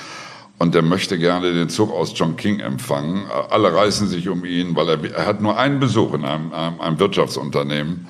und 0.58 0.74
der 0.74 0.82
möchte 0.82 1.18
gerne 1.18 1.54
den 1.54 1.70
Zug 1.70 1.92
aus 1.92 2.14
Chongqing 2.14 2.60
empfangen. 2.60 3.26
Alle 3.50 3.74
reißen 3.74 4.08
sich 4.08 4.30
um 4.30 4.46
ihn, 4.46 4.76
weil 4.76 4.90
er, 4.90 5.04
er 5.04 5.26
hat 5.26 5.42
nur 5.42 5.58
einen 5.58 5.80
Besuch 5.80 6.14
in 6.14 6.24
einem, 6.24 6.54
einem, 6.54 6.80
einem 6.80 7.00
Wirtschaftsunternehmen. 7.00 8.08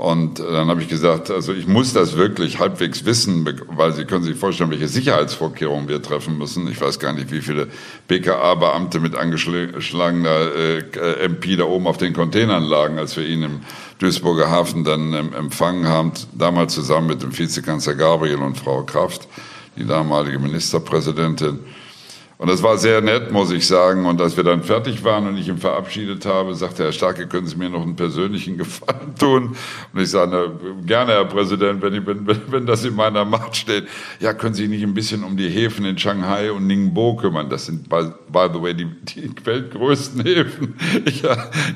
Und 0.00 0.38
dann 0.38 0.68
habe 0.68 0.80
ich 0.80 0.88
gesagt, 0.88 1.30
also 1.30 1.52
ich 1.52 1.66
muss 1.66 1.92
das 1.92 2.16
wirklich 2.16 2.58
halbwegs 2.58 3.04
wissen, 3.04 3.46
weil 3.68 3.92
Sie 3.92 4.06
können 4.06 4.24
sich 4.24 4.34
vorstellen, 4.34 4.70
welche 4.70 4.88
Sicherheitsvorkehrungen 4.88 5.88
wir 5.88 6.00
treffen 6.00 6.38
müssen. 6.38 6.66
Ich 6.68 6.80
weiß 6.80 7.00
gar 7.00 7.12
nicht, 7.12 7.30
wie 7.30 7.42
viele 7.42 7.68
BKA-Beamte 8.08 8.98
mit 8.98 9.14
angeschlagener 9.14 10.54
äh, 10.56 11.24
MP 11.26 11.56
da 11.56 11.64
oben 11.64 11.86
auf 11.86 11.98
den 11.98 12.14
Containern 12.14 12.62
lagen, 12.62 12.98
als 12.98 13.14
wir 13.18 13.28
ihn 13.28 13.42
im 13.42 13.60
Duisburger 13.98 14.50
Hafen 14.50 14.84
dann 14.84 15.12
ähm, 15.12 15.34
empfangen 15.34 15.86
haben, 15.86 16.12
damals 16.32 16.72
zusammen 16.72 17.08
mit 17.08 17.22
dem 17.22 17.38
Vizekanzler 17.38 17.94
Gabriel 17.94 18.38
und 18.38 18.56
Frau 18.56 18.82
Kraft 18.84 19.28
die 19.76 19.84
damalige 19.84 20.38
Ministerpräsidentin. 20.38 21.58
Und 22.40 22.48
das 22.48 22.62
war 22.62 22.78
sehr 22.78 23.02
nett, 23.02 23.30
muss 23.30 23.50
ich 23.50 23.66
sagen. 23.66 24.06
Und 24.06 24.18
als 24.18 24.34
wir 24.34 24.44
dann 24.44 24.62
fertig 24.62 25.04
waren 25.04 25.26
und 25.26 25.36
ich 25.36 25.48
ihn 25.48 25.58
verabschiedet 25.58 26.24
habe, 26.24 26.54
sagte 26.54 26.84
Herr 26.84 26.92
Starke, 26.92 27.26
können 27.26 27.46
Sie 27.46 27.56
mir 27.56 27.68
noch 27.68 27.82
einen 27.82 27.96
persönlichen 27.96 28.56
Gefallen 28.56 29.14
tun? 29.18 29.56
Und 29.92 30.00
ich 30.00 30.08
sage, 30.08 30.50
gerne, 30.86 31.12
Herr 31.12 31.26
Präsident, 31.26 31.82
wenn, 31.82 31.92
ich, 31.92 32.06
wenn, 32.06 32.26
wenn 32.26 32.64
das 32.64 32.82
in 32.86 32.96
meiner 32.96 33.26
Macht 33.26 33.56
steht. 33.56 33.88
Ja, 34.20 34.32
können 34.32 34.54
Sie 34.54 34.68
nicht 34.68 34.82
ein 34.82 34.94
bisschen 34.94 35.22
um 35.22 35.36
die 35.36 35.50
Häfen 35.50 35.84
in 35.84 35.98
Shanghai 35.98 36.50
und 36.50 36.66
Ningbo 36.66 37.16
kümmern? 37.16 37.50
Das 37.50 37.66
sind, 37.66 37.90
by, 37.90 38.04
by 38.32 38.48
the 38.50 38.62
way, 38.62 38.72
die, 38.72 38.86
die 38.86 39.30
weltgrößten 39.44 40.24
Häfen. 40.24 40.76
Ich, 41.04 41.22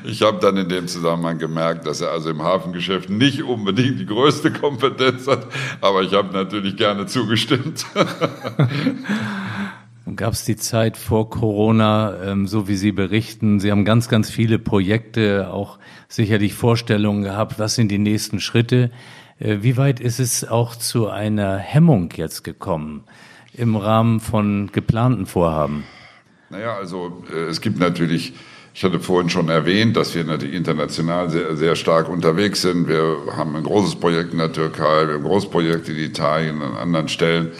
ich 0.03 0.21
habe 0.21 0.39
dann 0.39 0.57
in 0.57 0.69
dem 0.69 0.87
Zusammenhang 0.87 1.37
gemerkt, 1.37 1.85
dass 1.85 2.01
er 2.01 2.11
also 2.11 2.29
im 2.29 2.41
Hafengeschäft 2.41 3.09
nicht 3.09 3.43
unbedingt 3.43 3.99
die 3.99 4.05
größte 4.05 4.51
Kompetenz 4.51 5.27
hat. 5.27 5.45
Aber 5.81 6.01
ich 6.01 6.13
habe 6.13 6.33
natürlich 6.33 6.75
gerne 6.75 7.05
zugestimmt. 7.05 7.85
Gab 10.13 10.33
es 10.33 10.45
die 10.45 10.55
Zeit 10.55 10.97
vor 10.97 11.31
Corona, 11.31 12.21
ähm, 12.23 12.45
so 12.45 12.67
wie 12.67 12.75
Sie 12.75 12.91
berichten? 12.91 13.59
Sie 13.59 13.71
haben 13.71 13.85
ganz, 13.85 14.07
ganz 14.07 14.29
viele 14.29 14.59
Projekte, 14.59 15.49
auch 15.51 15.79
sicherlich 16.07 16.53
Vorstellungen 16.53 17.23
gehabt. 17.23 17.57
Was 17.57 17.73
sind 17.73 17.89
die 17.89 17.97
nächsten 17.97 18.39
Schritte? 18.39 18.91
Äh, 19.39 19.57
wie 19.61 19.77
weit 19.77 19.99
ist 19.99 20.19
es 20.19 20.47
auch 20.47 20.75
zu 20.75 21.09
einer 21.09 21.57
Hemmung 21.57 22.11
jetzt 22.15 22.43
gekommen 22.43 23.03
im 23.51 23.75
Rahmen 23.75 24.19
von 24.19 24.69
geplanten 24.71 25.25
Vorhaben? 25.25 25.85
Naja, 26.51 26.75
also 26.75 27.23
äh, 27.33 27.45
es 27.45 27.59
gibt 27.59 27.79
natürlich, 27.79 28.33
ich 28.75 28.83
hatte 28.83 28.99
vorhin 28.99 29.31
schon 29.31 29.49
erwähnt, 29.49 29.97
dass 29.97 30.13
wir 30.13 30.23
natürlich 30.23 30.53
international 30.53 31.31
sehr, 31.31 31.55
sehr 31.55 31.75
stark 31.75 32.09
unterwegs 32.09 32.61
sind. 32.61 32.87
Wir 32.87 33.17
haben 33.35 33.55
ein 33.55 33.63
großes 33.63 33.95
Projekt 33.95 34.33
in 34.33 34.37
der 34.37 34.53
Türkei, 34.53 35.07
wir 35.07 35.15
haben 35.15 35.23
ein 35.23 35.29
großes 35.29 35.49
Projekt 35.49 35.89
in 35.89 35.97
Italien, 35.97 36.61
an 36.61 36.75
anderen 36.77 37.07
Stellen. 37.07 37.53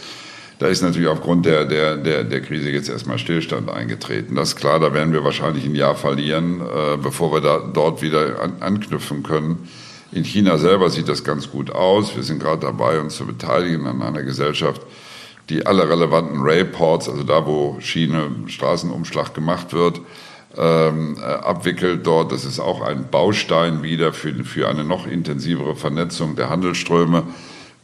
Da 0.57 0.67
ist 0.67 0.81
natürlich 0.81 1.09
aufgrund 1.09 1.45
der, 1.45 1.65
der, 1.65 1.97
der, 1.97 2.23
der 2.23 2.41
Krise 2.41 2.69
jetzt 2.69 2.89
erstmal 2.89 3.19
Stillstand 3.19 3.69
eingetreten. 3.69 4.35
Das 4.35 4.49
ist 4.49 4.55
klar, 4.55 4.79
da 4.79 4.93
werden 4.93 5.11
wir 5.11 5.23
wahrscheinlich 5.23 5.65
ein 5.65 5.75
Jahr 5.75 5.95
verlieren, 5.95 6.61
äh, 6.61 6.97
bevor 6.97 7.33
wir 7.33 7.41
da, 7.41 7.59
dort 7.59 8.01
wieder 8.01 8.41
an, 8.41 8.53
anknüpfen 8.61 9.23
können. 9.23 9.67
In 10.13 10.23
China 10.23 10.57
selber 10.57 10.89
sieht 10.89 11.09
das 11.09 11.25
ganz 11.25 11.51
gut 11.51 11.71
aus. 11.71 12.15
Wir 12.15 12.23
sind 12.23 12.41
gerade 12.41 12.61
dabei, 12.61 13.01
uns 13.01 13.17
zu 13.17 13.25
beteiligen 13.25 13.85
an 13.85 14.01
einer 14.01 14.23
Gesellschaft, 14.23 14.81
die 15.49 15.65
alle 15.65 15.89
relevanten 15.89 16.39
Rayports, 16.41 17.09
also 17.09 17.23
da, 17.23 17.45
wo 17.45 17.77
Schiene, 17.81 18.29
Straßenumschlag 18.47 19.33
gemacht 19.33 19.73
wird, 19.73 19.99
ähm, 20.57 21.17
äh, 21.19 21.25
abwickelt 21.25 22.07
dort. 22.07 22.31
Das 22.31 22.45
ist 22.45 22.61
auch 22.61 22.79
ein 22.79 23.09
Baustein 23.11 23.83
wieder 23.83 24.13
für, 24.13 24.33
für 24.45 24.69
eine 24.69 24.85
noch 24.85 25.05
intensivere 25.05 25.75
Vernetzung 25.75 26.37
der 26.37 26.49
Handelsströme 26.49 27.23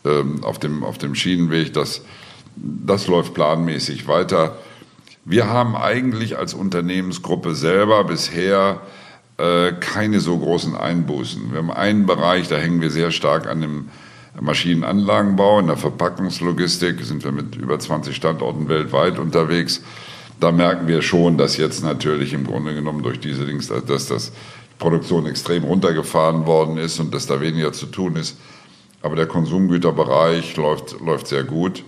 ähm, 0.06 0.42
auf, 0.42 0.58
dem, 0.58 0.86
auf 0.86 0.98
dem 0.98 1.16
Schienenweg. 1.16 1.74
Das 1.74 2.02
das 2.56 3.08
läuft 3.08 3.34
planmäßig 3.34 4.08
weiter. 4.08 4.58
Wir 5.26 5.48
haben 5.48 5.76
eigentlich 5.76 6.38
als 6.38 6.54
Unternehmensgruppe 6.54 7.56
selber 7.56 8.04
bisher 8.04 8.82
äh, 9.38 9.74
keine 9.74 10.20
so 10.20 10.38
großen 10.38 10.76
Einbußen. 10.76 11.52
Wir 11.52 11.60
haben 11.60 11.72
einen 11.72 12.06
Bereich, 12.06 12.48
da 12.48 12.58
hängen 12.58 12.82
wir 12.82 12.90
sehr 12.90 13.12
stark 13.12 13.48
an 13.48 13.62
dem 13.62 13.90
Maschinenanlagenbau, 14.40 15.60
in 15.60 15.68
der 15.68 15.78
Verpackungslogistik 15.78 17.02
sind 17.02 17.24
wir 17.24 17.32
mit 17.32 17.56
über 17.56 17.78
20 17.78 18.16
Standorten 18.16 18.70
weltweit 18.70 19.20
unterwegs. 19.20 19.82
Da 20.40 20.52
merken 20.52 20.88
wir 20.88 21.02
schon, 21.02 21.38
dass 21.38 21.58
jetzt 21.58 21.84
natürlich 21.84 22.34
im 22.34 22.46
Grunde 22.46 22.74
genommen 22.74 23.04
durch 23.04 23.20
diese 23.20 23.46
Dings, 23.46 23.68
dass 23.68 24.08
das 24.08 24.32
Produktion 24.80 25.28
extrem 25.28 25.64
runtergefahren 25.64 26.48
worden 26.48 26.78
ist 26.78 27.00
und 27.00 27.14
dass 27.14 27.28
da 27.28 27.42
weniger 27.42 27.74
zu 27.74 27.86
tun 27.86 28.16
ist. 28.16 28.38
Aber 29.02 29.16
der 29.16 29.28
Konsumgüterbereich 29.28 30.56
läuft, 30.58 31.00
läuft 31.02 31.28
sehr 31.28 31.44
gut. 31.44 31.84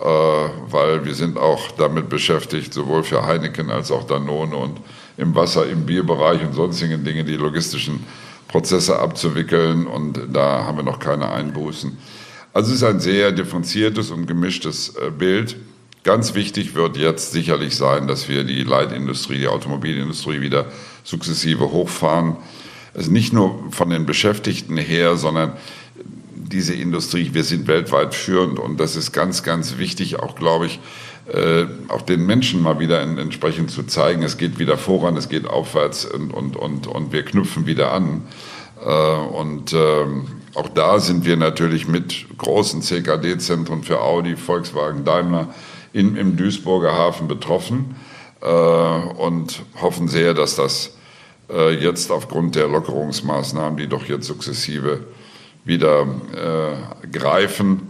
Äh, 0.00 0.04
weil 0.04 1.06
wir 1.06 1.14
sind 1.14 1.38
auch 1.38 1.70
damit 1.72 2.10
beschäftigt, 2.10 2.74
sowohl 2.74 3.02
für 3.02 3.24
Heineken 3.24 3.70
als 3.70 3.90
auch 3.90 4.04
Danone 4.04 4.54
und 4.54 4.78
im 5.16 5.34
Wasser, 5.34 5.66
im 5.66 5.86
Bierbereich 5.86 6.42
und 6.42 6.52
sonstigen 6.52 7.02
Dinge 7.02 7.24
die 7.24 7.36
logistischen 7.36 8.04
Prozesse 8.46 8.98
abzuwickeln 8.98 9.86
und 9.86 10.20
da 10.32 10.64
haben 10.64 10.76
wir 10.76 10.84
noch 10.84 10.98
keine 10.98 11.30
Einbußen. 11.30 11.96
Also 12.52 12.70
es 12.70 12.76
ist 12.76 12.84
ein 12.84 13.00
sehr 13.00 13.32
differenziertes 13.32 14.10
und 14.10 14.26
gemischtes 14.26 14.94
äh, 14.96 15.10
Bild. 15.10 15.56
Ganz 16.04 16.34
wichtig 16.34 16.74
wird 16.74 16.98
jetzt 16.98 17.32
sicherlich 17.32 17.74
sein, 17.74 18.06
dass 18.06 18.28
wir 18.28 18.44
die 18.44 18.64
Leitindustrie, 18.64 19.38
die 19.38 19.48
Automobilindustrie 19.48 20.42
wieder 20.42 20.66
sukzessive 21.04 21.72
hochfahren. 21.72 22.36
Also 22.94 23.10
nicht 23.10 23.32
nur 23.32 23.64
von 23.70 23.88
den 23.88 24.04
Beschäftigten 24.04 24.76
her, 24.76 25.16
sondern 25.16 25.54
diese 26.48 26.74
Industrie, 26.74 27.30
wir 27.32 27.44
sind 27.44 27.66
weltweit 27.66 28.14
führend 28.14 28.58
und 28.58 28.78
das 28.78 28.96
ist 28.96 29.12
ganz, 29.12 29.42
ganz 29.42 29.78
wichtig, 29.78 30.20
auch 30.20 30.34
glaube 30.34 30.66
ich, 30.66 30.80
äh, 31.32 31.66
auch 31.88 32.02
den 32.02 32.24
Menschen 32.24 32.62
mal 32.62 32.78
wieder 32.78 33.02
in, 33.02 33.18
entsprechend 33.18 33.70
zu 33.70 33.82
zeigen, 33.82 34.22
es 34.22 34.38
geht 34.38 34.58
wieder 34.58 34.78
voran, 34.78 35.16
es 35.16 35.28
geht 35.28 35.46
aufwärts 35.46 36.04
und, 36.04 36.32
und, 36.32 36.56
und, 36.56 36.86
und 36.86 37.12
wir 37.12 37.24
knüpfen 37.24 37.66
wieder 37.66 37.92
an. 37.92 38.22
Äh, 38.84 38.90
und 38.90 39.72
äh, 39.72 40.04
auch 40.54 40.68
da 40.68 41.00
sind 41.00 41.24
wir 41.24 41.36
natürlich 41.36 41.88
mit 41.88 42.26
großen 42.38 42.80
CKD-Zentren 42.80 43.82
für 43.82 44.00
Audi, 44.00 44.36
Volkswagen, 44.36 45.04
Daimler 45.04 45.54
in, 45.92 46.16
im 46.16 46.36
Duisburger 46.36 46.92
Hafen 46.92 47.26
betroffen 47.26 47.96
äh, 48.40 48.46
und 48.46 49.62
hoffen 49.80 50.08
sehr, 50.08 50.32
dass 50.34 50.56
das 50.56 50.96
äh, 51.50 51.74
jetzt 51.74 52.10
aufgrund 52.12 52.54
der 52.54 52.68
Lockerungsmaßnahmen, 52.68 53.76
die 53.76 53.88
doch 53.88 54.04
jetzt 54.04 54.26
sukzessive 54.26 55.00
wieder 55.66 56.06
äh, 56.32 57.06
greifen, 57.08 57.82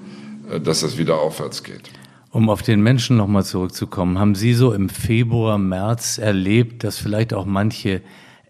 äh, 0.50 0.60
dass 0.60 0.82
es 0.82 0.98
wieder 0.98 1.20
aufwärts 1.20 1.62
geht. 1.62 1.90
Um 2.30 2.50
auf 2.50 2.62
den 2.62 2.82
Menschen 2.82 3.16
nochmal 3.16 3.44
zurückzukommen, 3.44 4.18
haben 4.18 4.34
Sie 4.34 4.52
so 4.52 4.72
im 4.72 4.88
Februar, 4.88 5.58
März 5.58 6.18
erlebt, 6.18 6.84
dass 6.84 6.98
vielleicht 6.98 7.32
auch 7.32 7.46
manche 7.46 8.02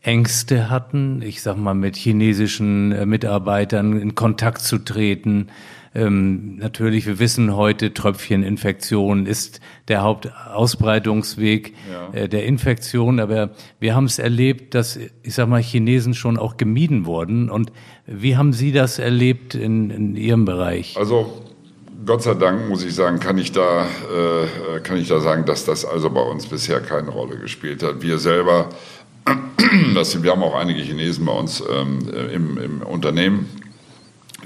Ängste 0.03 0.71
hatten, 0.71 1.21
ich 1.23 1.43
sag 1.43 1.57
mal 1.57 1.75
mit 1.75 1.97
chinesischen 1.97 2.93
äh, 2.93 3.07
Mitarbeitern 3.07 4.01
in 4.01 4.15
Kontakt 4.15 4.63
zu 4.63 4.79
treten, 4.79 5.49
ähm, 5.97 6.57
natürlich, 6.59 7.07
wir 7.07 7.19
wissen 7.19 7.57
heute, 7.57 7.95
Tröpfcheninfektion 7.95 9.25
ist 9.25 9.61
der 9.89 10.03
Hauptausbreitungsweg 10.03 11.73
ja. 11.91 12.13
äh, 12.13 12.29
der 12.29 12.45
Infektion, 12.45 13.19
aber 13.19 13.51
wir 13.81 13.95
haben 13.95 14.05
es 14.05 14.19
erlebt, 14.19 14.75
dass, 14.75 14.97
ich 14.97 15.35
sag 15.35 15.49
mal, 15.49 15.63
Chinesen 15.63 16.13
schon 16.13 16.37
auch 16.37 16.59
gemieden 16.59 17.07
wurden. 17.07 17.49
Und 17.49 17.73
wie 18.05 18.37
haben 18.37 18.53
Sie 18.53 18.73
das 18.73 18.99
erlebt 18.99 19.55
in, 19.55 19.89
in 19.89 20.17
Ihrem 20.17 20.45
Bereich? 20.45 20.97
Also 20.99 21.43
Gott 22.05 22.23
sei 22.23 22.35
Dank 22.35 22.69
muss 22.69 22.85
ich 22.85 22.95
sagen, 22.95 23.19
kann 23.19 23.39
ich 23.39 23.53
da 23.53 23.85
äh, 23.85 24.81
kann 24.81 24.99
ich 24.99 25.09
da 25.09 25.21
sagen, 25.21 25.47
dass 25.47 25.65
das 25.65 25.87
also 25.87 26.11
bei 26.11 26.21
uns 26.21 26.47
bisher 26.47 26.81
keine 26.81 27.09
Rolle 27.09 27.39
gespielt 27.39 27.83
hat. 27.83 28.03
Wir 28.03 28.19
selber, 28.19 28.69
das, 29.95 30.23
wir 30.23 30.31
haben 30.31 30.43
auch 30.43 30.55
einige 30.55 30.83
Chinesen 30.83 31.25
bei 31.25 31.33
uns 31.33 31.65
ähm, 31.69 32.01
im, 32.33 32.59
im 32.59 32.83
Unternehmen, 32.83 33.49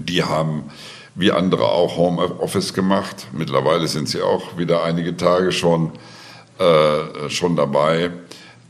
die 0.04 0.24
haben 0.24 0.64
wie 1.14 1.32
andere 1.32 1.68
auch 1.68 1.96
Homeoffice 1.96 2.72
gemacht. 2.74 3.26
Mittlerweile 3.32 3.88
sind 3.88 4.08
sie 4.08 4.22
auch 4.22 4.56
wieder 4.56 4.84
einige 4.84 5.16
Tage 5.16 5.52
schon, 5.52 5.92
äh, 6.58 7.28
schon 7.28 7.56
dabei. 7.56 8.10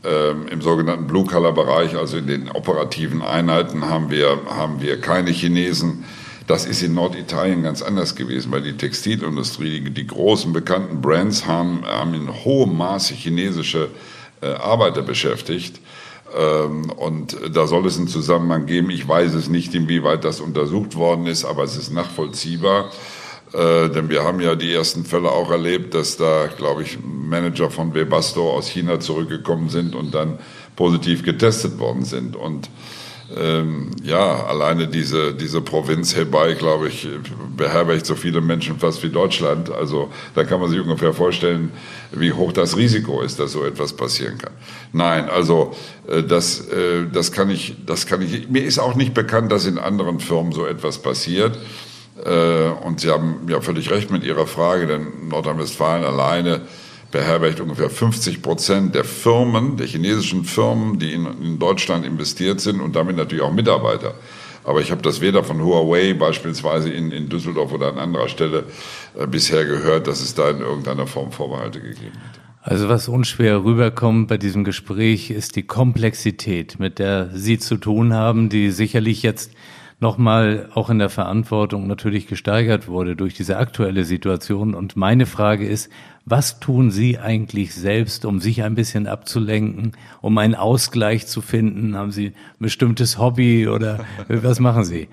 Ähm, 0.03 0.47
Im 0.47 0.61
sogenannten 0.61 1.05
Blue-Color-Bereich, 1.05 1.95
also 1.95 2.17
in 2.17 2.27
den 2.27 2.49
operativen 2.49 3.21
Einheiten, 3.21 3.85
haben 3.85 4.09
wir, 4.09 4.39
haben 4.49 4.81
wir 4.81 4.99
keine 4.99 5.29
Chinesen. 5.29 6.03
Das 6.47 6.65
ist 6.65 6.81
in 6.81 6.95
Norditalien 6.95 7.63
ganz 7.63 7.83
anders 7.83 8.15
gewesen, 8.15 8.51
weil 8.51 8.63
die 8.63 8.75
Textilindustrie, 8.75 9.79
die, 9.79 9.91
die 9.91 10.07
großen 10.07 10.51
bekannten 10.51 11.01
Brands 11.01 11.45
haben, 11.45 11.85
haben 11.85 12.15
in 12.15 12.43
hohem 12.43 12.75
Maße 12.75 13.13
chinesische 13.13 13.89
äh, 14.41 14.47
Arbeiter 14.47 15.03
beschäftigt. 15.03 15.79
Ähm, 16.37 16.89
und 16.91 17.37
da 17.53 17.67
soll 17.67 17.85
es 17.87 17.97
einen 17.97 18.07
Zusammenhang 18.07 18.65
geben. 18.65 18.89
Ich 18.89 19.07
weiß 19.07 19.33
es 19.33 19.49
nicht, 19.49 19.73
inwieweit 19.75 20.23
das 20.23 20.39
untersucht 20.39 20.95
worden 20.95 21.25
ist, 21.25 21.45
aber 21.45 21.63
es 21.63 21.77
ist 21.77 21.91
nachvollziehbar. 21.91 22.91
Äh, 23.53 23.89
denn 23.89 24.09
wir 24.09 24.23
haben 24.23 24.39
ja 24.39 24.55
die 24.55 24.73
ersten 24.73 25.03
Fälle 25.03 25.29
auch 25.31 25.51
erlebt, 25.51 25.93
dass 25.93 26.15
da, 26.17 26.47
glaube 26.47 26.83
ich, 26.83 26.99
Manager 27.03 27.69
von 27.69 27.93
Webasto 27.93 28.49
aus 28.49 28.67
China 28.67 28.99
zurückgekommen 28.99 29.69
sind 29.69 29.93
und 29.93 30.13
dann 30.15 30.39
positiv 30.75 31.23
getestet 31.23 31.77
worden 31.79 32.05
sind. 32.05 32.35
Und 32.35 32.69
ähm, 33.37 33.91
ja, 34.03 34.45
alleine 34.45 34.87
diese, 34.87 35.33
diese 35.33 35.61
Provinz 35.61 36.15
Hebei, 36.15 36.53
glaube 36.53 36.89
ich, 36.89 37.07
beherbergt 37.55 38.05
so 38.05 38.15
viele 38.15 38.41
Menschen 38.41 38.79
fast 38.79 39.01
wie 39.03 39.09
Deutschland. 39.09 39.69
Also 39.71 40.09
da 40.35 40.43
kann 40.43 40.59
man 40.59 40.69
sich 40.69 40.79
ungefähr 40.79 41.13
vorstellen, 41.13 41.71
wie 42.11 42.33
hoch 42.33 42.51
das 42.51 42.75
Risiko 42.75 43.21
ist, 43.21 43.39
dass 43.39 43.53
so 43.53 43.63
etwas 43.63 43.93
passieren 43.93 44.37
kann. 44.37 44.53
Nein, 44.91 45.29
also 45.29 45.75
äh, 46.07 46.23
das, 46.23 46.67
äh, 46.67 47.05
das, 47.11 47.31
kann 47.31 47.49
ich, 47.49 47.75
das 47.85 48.05
kann 48.05 48.21
ich. 48.21 48.49
Mir 48.49 48.63
ist 48.63 48.79
auch 48.79 48.95
nicht 48.95 49.13
bekannt, 49.13 49.51
dass 49.51 49.65
in 49.65 49.77
anderen 49.77 50.19
Firmen 50.19 50.51
so 50.51 50.65
etwas 50.65 51.01
passiert. 51.01 51.57
Äh, 52.25 52.69
und 52.85 52.99
Sie 52.99 53.09
haben 53.09 53.47
ja 53.47 53.61
völlig 53.61 53.91
recht 53.91 54.11
mit 54.11 54.23
Ihrer 54.23 54.47
Frage, 54.47 54.87
denn 54.87 55.29
Nordrhein-Westfalen 55.29 56.03
alleine 56.03 56.61
beherbergt 57.11 57.59
ungefähr 57.59 57.89
50 57.89 58.41
Prozent 58.41 58.95
der 58.95 59.03
Firmen, 59.03 59.77
der 59.77 59.87
chinesischen 59.87 60.45
Firmen, 60.45 60.97
die 60.97 61.13
in, 61.13 61.25
in, 61.25 61.59
Deutschland 61.59 62.05
investiert 62.05 62.61
sind 62.61 62.81
und 62.81 62.95
damit 62.95 63.17
natürlich 63.17 63.43
auch 63.43 63.53
Mitarbeiter. 63.53 64.15
Aber 64.63 64.81
ich 64.81 64.91
habe 64.91 65.01
das 65.01 65.21
weder 65.21 65.43
von 65.43 65.61
Huawei 65.61 66.13
beispielsweise 66.13 66.89
in, 66.89 67.11
in 67.11 67.29
Düsseldorf 67.29 67.73
oder 67.73 67.87
an 67.89 67.97
anderer 67.97 68.27
Stelle 68.27 68.65
äh, 69.17 69.27
bisher 69.27 69.65
gehört, 69.65 70.07
dass 70.07 70.21
es 70.21 70.35
da 70.35 70.49
in 70.49 70.59
irgendeiner 70.59 71.07
Form 71.07 71.31
Vorbehalte 71.31 71.81
gegeben 71.81 72.13
hat. 72.13 72.39
Also 72.63 72.89
was 72.89 73.07
unschwer 73.07 73.63
rüberkommt 73.63 74.27
bei 74.27 74.37
diesem 74.37 74.63
Gespräch 74.63 75.31
ist 75.31 75.55
die 75.55 75.63
Komplexität, 75.63 76.79
mit 76.79 76.99
der 76.99 77.31
Sie 77.33 77.57
zu 77.57 77.75
tun 77.77 78.13
haben, 78.13 78.49
die 78.49 78.69
sicherlich 78.69 79.23
jetzt 79.23 79.51
nochmal 80.01 80.67
auch 80.73 80.89
in 80.89 80.99
der 80.99 81.09
Verantwortung 81.09 81.87
natürlich 81.87 82.27
gesteigert 82.27 82.87
wurde 82.87 83.15
durch 83.15 83.35
diese 83.35 83.57
aktuelle 83.57 84.03
Situation. 84.03 84.73
Und 84.73 84.97
meine 84.97 85.25
Frage 85.25 85.65
ist, 85.67 85.89
was 86.25 86.59
tun 86.59 86.91
Sie 86.91 87.19
eigentlich 87.19 87.73
selbst, 87.73 88.25
um 88.25 88.39
sich 88.39 88.63
ein 88.63 88.75
bisschen 88.75 89.07
abzulenken, 89.07 89.93
um 90.21 90.37
einen 90.37 90.55
Ausgleich 90.55 91.27
zu 91.27 91.41
finden? 91.41 91.95
Haben 91.95 92.11
Sie 92.11 92.27
ein 92.27 92.35
bestimmtes 92.59 93.19
Hobby 93.19 93.67
oder 93.67 94.05
was 94.27 94.59
machen 94.59 94.83
Sie? 94.83 95.07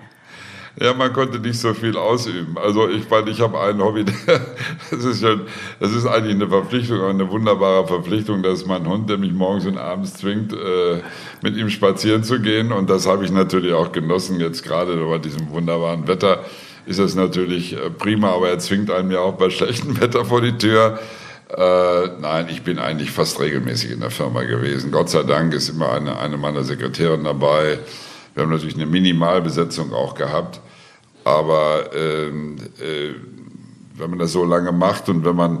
Ja, 0.81 0.93
man 0.93 1.11
konnte 1.11 1.39
nicht 1.39 1.59
so 1.59 1.73
viel 1.73 1.97
ausüben. 1.97 2.57
Also 2.57 2.87
ich 2.87 3.09
meine, 3.09 3.29
ich 3.29 3.41
habe 3.41 3.59
ein 3.59 3.81
Hobby, 3.83 4.05
das 4.91 5.03
ist 5.03 5.21
schon, 5.21 5.41
das 5.81 5.91
ist 5.91 6.05
eigentlich 6.05 6.35
eine 6.35 6.47
Verpflichtung, 6.47 7.01
eine 7.01 7.29
wunderbare 7.29 7.85
Verpflichtung, 7.85 8.41
dass 8.43 8.65
mein 8.65 8.87
Hund, 8.87 9.09
der 9.09 9.17
mich 9.17 9.33
morgens 9.33 9.65
und 9.65 9.77
abends 9.77 10.13
zwingt, 10.13 10.53
äh, 10.53 11.01
mit 11.41 11.57
ihm 11.57 11.69
spazieren 11.69 12.23
zu 12.23 12.39
gehen. 12.39 12.71
Und 12.71 12.89
das 12.89 13.07
habe 13.07 13.25
ich 13.25 13.31
natürlich 13.31 13.73
auch 13.73 13.91
genossen. 13.91 14.39
Jetzt 14.39 14.63
gerade 14.63 14.95
bei 14.95 15.17
diesem 15.17 15.49
wunderbaren 15.49 16.07
Wetter 16.07 16.45
ist 16.85 16.99
das 16.99 17.13
natürlich 17.13 17.73
äh, 17.73 17.89
prima, 17.89 18.31
aber 18.31 18.47
er 18.47 18.59
zwingt 18.59 18.89
einen 18.89 19.11
ja 19.11 19.19
auch 19.19 19.33
bei 19.33 19.49
schlechtem 19.49 19.99
Wetter 20.01 20.23
vor 20.23 20.39
die 20.39 20.57
Tür. 20.57 20.97
Äh, 21.49 22.07
nein, 22.21 22.47
ich 22.49 22.61
bin 22.61 22.79
eigentlich 22.79 23.11
fast 23.11 23.37
regelmäßig 23.41 23.91
in 23.91 23.99
der 23.99 24.11
Firma 24.11 24.43
gewesen. 24.43 24.91
Gott 24.91 25.09
sei 25.09 25.23
Dank 25.23 25.53
ist 25.53 25.67
immer 25.67 25.91
eine, 25.91 26.17
eine 26.17 26.37
meiner 26.37 26.63
Sekretärin 26.63 27.25
dabei. 27.25 27.79
Wir 28.33 28.43
haben 28.43 28.51
natürlich 28.51 28.75
eine 28.75 28.85
Minimalbesetzung 28.85 29.91
auch 29.91 30.15
gehabt. 30.15 30.61
Aber 31.29 31.93
ähm, 31.93 32.57
äh, 32.81 33.13
wenn 33.95 34.09
man 34.09 34.19
das 34.19 34.31
so 34.31 34.43
lange 34.43 34.71
macht 34.71 35.09
und 35.09 35.23
wenn 35.23 35.35
man, 35.35 35.57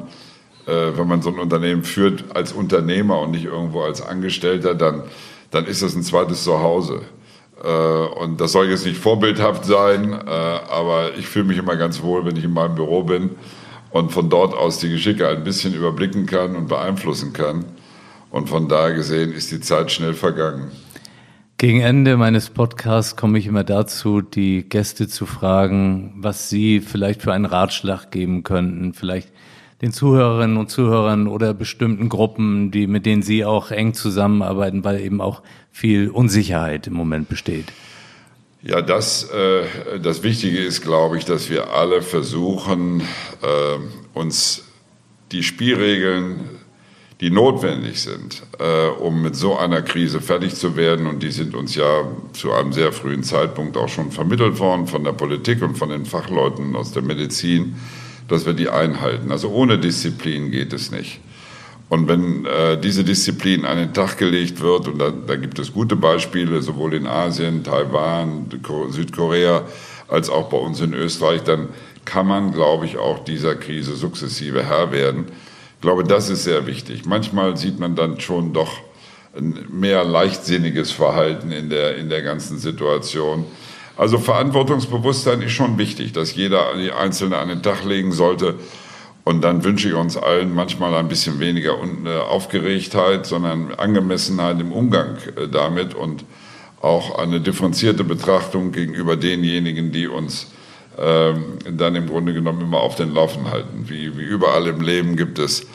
äh, 0.65 0.91
wenn 0.95 1.07
man 1.07 1.21
so 1.21 1.29
ein 1.29 1.37
Unternehmen 1.37 1.83
führt 1.83 2.35
als 2.35 2.53
Unternehmer 2.53 3.21
und 3.21 3.31
nicht 3.31 3.45
irgendwo 3.45 3.81
als 3.81 4.01
Angestellter, 4.01 4.73
dann, 4.73 5.03
dann 5.51 5.65
ist 5.65 5.83
das 5.83 5.95
ein 5.95 6.01
zweites 6.01 6.43
Zuhause. 6.43 7.01
Äh, 7.63 7.67
und 7.67 8.41
das 8.41 8.53
soll 8.53 8.67
jetzt 8.67 8.85
nicht 8.85 8.99
vorbildhaft 8.99 9.63
sein, 9.65 10.11
äh, 10.13 10.29
aber 10.29 11.15
ich 11.17 11.27
fühle 11.27 11.45
mich 11.45 11.59
immer 11.59 11.75
ganz 11.75 12.01
wohl, 12.01 12.25
wenn 12.25 12.35
ich 12.35 12.45
in 12.45 12.53
meinem 12.53 12.73
Büro 12.73 13.03
bin 13.03 13.31
und 13.91 14.11
von 14.11 14.27
dort 14.29 14.55
aus 14.55 14.79
die 14.79 14.89
Geschicke 14.89 15.27
ein 15.27 15.43
bisschen 15.43 15.75
überblicken 15.75 16.25
kann 16.25 16.55
und 16.55 16.67
beeinflussen 16.67 17.31
kann. 17.31 17.65
Und 18.31 18.49
von 18.49 18.67
daher 18.67 18.93
gesehen 18.93 19.31
ist 19.33 19.51
die 19.51 19.59
Zeit 19.59 19.91
schnell 19.91 20.13
vergangen. 20.13 20.71
Gegen 21.59 21.81
Ende 21.81 22.15
meines 22.15 22.49
Podcasts 22.49 23.17
komme 23.17 23.37
ich 23.37 23.45
immer 23.45 23.65
dazu, 23.65 24.21
die 24.21 24.63
Gäste 24.63 25.09
zu 25.09 25.25
fragen, 25.25 26.13
was 26.15 26.49
sie 26.49 26.79
vielleicht 26.79 27.21
für 27.21 27.33
einen 27.33 27.43
Ratschlag 27.43 28.11
geben 28.11 28.43
könnten, 28.43 28.93
vielleicht 28.93 29.27
den 29.81 29.91
Zuhörerinnen 29.91 30.55
und 30.55 30.69
Zuhörern 30.69 31.27
oder 31.27 31.53
bestimmten 31.53 32.07
Gruppen, 32.07 32.71
die 32.71 32.87
mit 32.87 33.05
denen 33.05 33.23
sie 33.23 33.43
auch 33.43 33.71
eng 33.71 33.93
zusammenarbeiten, 33.93 34.85
weil 34.85 35.01
eben 35.01 35.19
auch 35.19 35.43
viel 35.69 36.07
Unsicherheit 36.09 36.87
im 36.87 36.93
Moment 36.93 37.27
besteht. 37.27 37.65
Ja, 38.61 38.81
das, 38.81 39.29
äh, 39.29 39.99
das 40.01 40.23
Wichtige 40.23 40.59
ist, 40.59 40.81
glaube 40.81 41.17
ich, 41.17 41.25
dass 41.25 41.49
wir 41.49 41.73
alle 41.73 42.01
versuchen, 42.01 43.01
äh, 43.41 44.17
uns 44.17 44.63
die 45.33 45.43
Spielregeln 45.43 46.39
die 47.21 47.31
notwendig 47.31 48.01
sind, 48.01 48.43
äh, 48.59 48.87
um 48.87 49.21
mit 49.21 49.35
so 49.35 49.57
einer 49.57 49.81
Krise 49.81 50.21
fertig 50.21 50.55
zu 50.55 50.77
werden. 50.77 51.05
Und 51.07 51.21
die 51.21 51.31
sind 51.31 51.53
uns 51.53 51.75
ja 51.75 52.05
zu 52.33 52.53
einem 52.53 52.71
sehr 52.71 52.93
frühen 52.93 53.23
Zeitpunkt 53.23 53.75
auch 53.75 53.89
schon 53.89 54.11
vermittelt 54.11 54.59
worden 54.59 54.87
von 54.87 55.03
der 55.03 55.11
Politik 55.11 55.61
und 55.61 55.77
von 55.77 55.89
den 55.89 56.05
Fachleuten 56.05 56.75
aus 56.75 56.93
der 56.93 57.03
Medizin, 57.03 57.75
dass 58.29 58.45
wir 58.45 58.53
die 58.53 58.69
einhalten. 58.69 59.31
Also 59.31 59.49
ohne 59.49 59.77
Disziplin 59.77 60.49
geht 60.51 60.71
es 60.71 60.91
nicht. 60.91 61.19
Und 61.89 62.07
wenn 62.07 62.45
äh, 62.45 62.79
diese 62.79 63.03
Disziplin 63.03 63.65
an 63.65 63.77
den 63.77 63.93
Tag 63.93 64.17
gelegt 64.17 64.61
wird, 64.61 64.87
und 64.87 64.99
da, 64.99 65.09
da 65.09 65.35
gibt 65.35 65.59
es 65.59 65.73
gute 65.73 65.95
Beispiele, 65.95 66.61
sowohl 66.61 66.93
in 66.93 67.07
Asien, 67.07 67.63
Taiwan, 67.63 68.45
Südkorea, 68.89 69.63
als 70.07 70.29
auch 70.29 70.49
bei 70.49 70.57
uns 70.57 70.79
in 70.81 70.93
Österreich, 70.93 71.43
dann 71.43 71.69
kann 72.05 72.27
man, 72.27 72.51
glaube 72.51 72.85
ich, 72.85 72.97
auch 72.97 73.23
dieser 73.23 73.55
Krise 73.55 73.95
sukzessive 73.95 74.63
Herr 74.63 74.91
werden. 74.91 75.25
Ich 75.79 75.81
glaube, 75.81 76.03
das 76.03 76.29
ist 76.29 76.43
sehr 76.43 76.67
wichtig. 76.67 77.05
Manchmal 77.05 77.55
sieht 77.55 77.79
man 77.79 77.95
dann 77.95 78.19
schon 78.19 78.51
doch 78.51 78.69
ein 79.33 79.65
mehr 79.71 80.03
leichtsinniges 80.03 80.91
Verhalten 80.91 81.53
in 81.53 81.69
der, 81.69 81.95
in 81.95 82.09
der 82.09 82.21
ganzen 82.21 82.57
Situation. 82.57 83.45
Also 83.95 84.17
Verantwortungsbewusstsein 84.17 85.41
ist 85.41 85.53
schon 85.53 85.77
wichtig, 85.77 86.11
dass 86.11 86.35
jeder 86.35 86.75
die 86.75 86.91
Einzelne 86.91 87.37
an 87.37 87.47
den 87.47 87.63
Tag 87.63 87.85
legen 87.85 88.11
sollte. 88.11 88.55
Und 89.23 89.41
dann 89.41 89.63
wünsche 89.63 89.87
ich 89.87 89.93
uns 89.93 90.17
allen 90.17 90.53
manchmal 90.53 90.93
ein 90.95 91.07
bisschen 91.07 91.39
weniger 91.39 91.77
äh, 92.05 92.17
Aufgeregtheit, 92.17 93.25
sondern 93.25 93.73
Angemessenheit 93.73 94.59
im 94.59 94.73
Umgang 94.73 95.15
äh, 95.37 95.47
damit 95.47 95.93
und 95.93 96.25
auch 96.81 97.17
eine 97.17 97.39
differenzierte 97.39 98.03
Betrachtung 98.03 98.73
gegenüber 98.73 99.15
denjenigen, 99.15 99.93
die 99.93 100.09
uns 100.09 100.47
dann 100.99 101.95
im 101.95 102.07
Grunde 102.07 102.33
genommen 102.33 102.61
immer 102.61 102.79
auf 102.81 102.95
den 102.95 103.13
Laufen 103.13 103.49
halten. 103.49 103.85
Wie, 103.87 104.17
wie 104.17 104.23
überall 104.23 104.67
im 104.67 104.81
Leben 104.81 105.15
gibt 105.15 105.39
es 105.39 105.65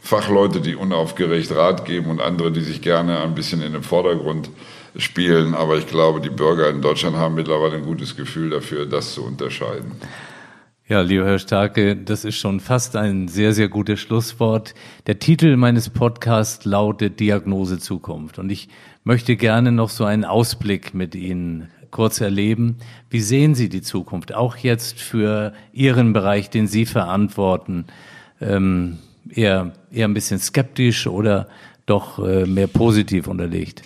Fachleute, 0.00 0.60
die 0.60 0.74
unaufgeregt 0.74 1.54
Rat 1.54 1.84
geben 1.84 2.10
und 2.10 2.20
andere, 2.20 2.52
die 2.52 2.60
sich 2.60 2.82
gerne 2.82 3.20
ein 3.20 3.34
bisschen 3.34 3.62
in 3.62 3.72
den 3.72 3.82
Vordergrund 3.82 4.50
spielen. 4.96 5.54
Aber 5.54 5.78
ich 5.78 5.86
glaube, 5.86 6.20
die 6.20 6.30
Bürger 6.30 6.68
in 6.68 6.82
Deutschland 6.82 7.16
haben 7.16 7.34
mittlerweile 7.34 7.76
ein 7.76 7.84
gutes 7.84 8.16
Gefühl 8.16 8.50
dafür, 8.50 8.84
das 8.84 9.14
zu 9.14 9.24
unterscheiden. 9.24 9.92
Ja, 10.86 11.00
lieber 11.00 11.24
Herr 11.24 11.38
Starke, 11.38 11.96
das 11.96 12.26
ist 12.26 12.36
schon 12.36 12.60
fast 12.60 12.94
ein 12.94 13.28
sehr, 13.28 13.54
sehr 13.54 13.68
gutes 13.68 14.00
Schlusswort. 14.00 14.74
Der 15.06 15.18
Titel 15.18 15.56
meines 15.56 15.88
Podcasts 15.88 16.66
lautet 16.66 17.20
Diagnose 17.20 17.78
Zukunft. 17.78 18.38
Und 18.38 18.50
ich 18.50 18.68
möchte 19.02 19.36
gerne 19.36 19.72
noch 19.72 19.88
so 19.88 20.04
einen 20.04 20.26
Ausblick 20.26 20.92
mit 20.92 21.14
Ihnen 21.14 21.70
kurz 21.94 22.20
erleben. 22.20 22.76
Wie 23.08 23.20
sehen 23.20 23.54
Sie 23.54 23.70
die 23.70 23.80
Zukunft, 23.80 24.34
auch 24.34 24.56
jetzt 24.56 25.00
für 25.00 25.54
Ihren 25.72 26.12
Bereich, 26.12 26.50
den 26.50 26.66
Sie 26.66 26.84
verantworten? 26.86 27.86
Ähm, 28.40 28.98
eher, 29.30 29.72
eher 29.92 30.08
ein 30.08 30.12
bisschen 30.12 30.40
skeptisch 30.40 31.06
oder 31.06 31.48
doch 31.86 32.18
äh, 32.18 32.46
mehr 32.46 32.66
positiv 32.66 33.28
unterlegt? 33.28 33.82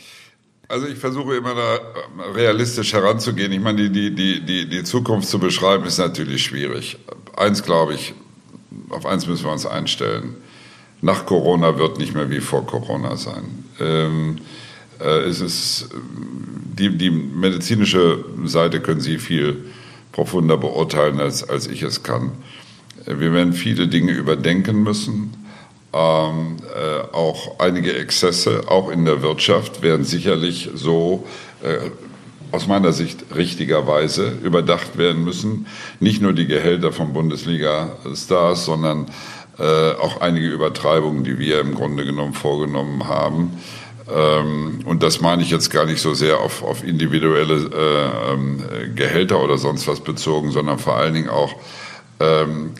Also 0.68 0.86
ich 0.86 0.98
versuche 0.98 1.36
immer 1.36 1.54
da 1.54 1.74
ähm, 1.76 2.32
realistisch 2.34 2.94
heranzugehen. 2.94 3.52
Ich 3.52 3.60
meine, 3.60 3.90
die, 3.90 4.10
die, 4.14 4.44
die, 4.44 4.68
die 4.68 4.84
Zukunft 4.84 5.28
zu 5.28 5.38
beschreiben 5.38 5.84
ist 5.84 5.98
natürlich 5.98 6.42
schwierig. 6.42 6.96
Eins 7.36 7.62
glaube 7.62 7.94
ich, 7.94 8.14
auf 8.88 9.04
eins 9.04 9.26
müssen 9.26 9.44
wir 9.44 9.52
uns 9.52 9.66
einstellen. 9.66 10.34
Nach 11.02 11.26
Corona 11.26 11.78
wird 11.78 11.98
nicht 11.98 12.14
mehr 12.14 12.30
wie 12.30 12.40
vor 12.40 12.66
Corona 12.66 13.16
sein. 13.16 13.64
Ähm, 13.80 14.38
äh, 14.38 14.40
es 15.04 15.40
ist 15.40 15.88
die, 16.78 16.96
die 16.96 17.10
medizinische 17.10 18.24
Seite 18.44 18.80
können 18.80 19.00
Sie 19.00 19.18
viel 19.18 19.64
profunder 20.12 20.56
beurteilen, 20.56 21.20
als, 21.20 21.48
als 21.48 21.66
ich 21.66 21.82
es 21.82 22.02
kann. 22.02 22.32
Wir 23.06 23.32
werden 23.32 23.52
viele 23.52 23.88
Dinge 23.88 24.12
überdenken 24.12 24.82
müssen. 24.82 25.34
Ähm, 25.92 26.56
äh, 26.74 27.14
auch 27.14 27.58
einige 27.58 27.96
Exzesse, 27.96 28.64
auch 28.68 28.90
in 28.90 29.04
der 29.04 29.22
Wirtschaft, 29.22 29.82
werden 29.82 30.04
sicherlich 30.04 30.70
so 30.74 31.26
äh, 31.62 31.90
aus 32.52 32.66
meiner 32.66 32.92
Sicht 32.92 33.24
richtigerweise 33.34 34.32
überdacht 34.42 34.98
werden 34.98 35.24
müssen. 35.24 35.66
Nicht 36.00 36.20
nur 36.20 36.32
die 36.32 36.46
Gehälter 36.46 36.92
von 36.92 37.12
Bundesliga-Stars, 37.12 38.64
sondern 38.64 39.06
äh, 39.58 39.92
auch 39.92 40.20
einige 40.20 40.48
Übertreibungen, 40.48 41.24
die 41.24 41.38
wir 41.38 41.60
im 41.60 41.74
Grunde 41.74 42.04
genommen 42.04 42.34
vorgenommen 42.34 43.08
haben. 43.08 43.58
Ähm, 44.10 44.80
und 44.84 45.02
das 45.02 45.20
meine 45.20 45.42
ich 45.42 45.50
jetzt 45.50 45.70
gar 45.70 45.84
nicht 45.84 46.00
so 46.00 46.14
sehr 46.14 46.40
auf, 46.40 46.62
auf 46.62 46.82
individuelle 46.82 47.54
äh, 47.54 48.32
ähm, 48.32 48.62
Gehälter 48.94 49.42
oder 49.42 49.58
sonst 49.58 49.86
was 49.86 50.00
bezogen, 50.00 50.50
sondern 50.50 50.78
vor 50.78 50.96
allen 50.96 51.14
Dingen 51.14 51.28
auch 51.28 51.54
ähm, 52.20 52.72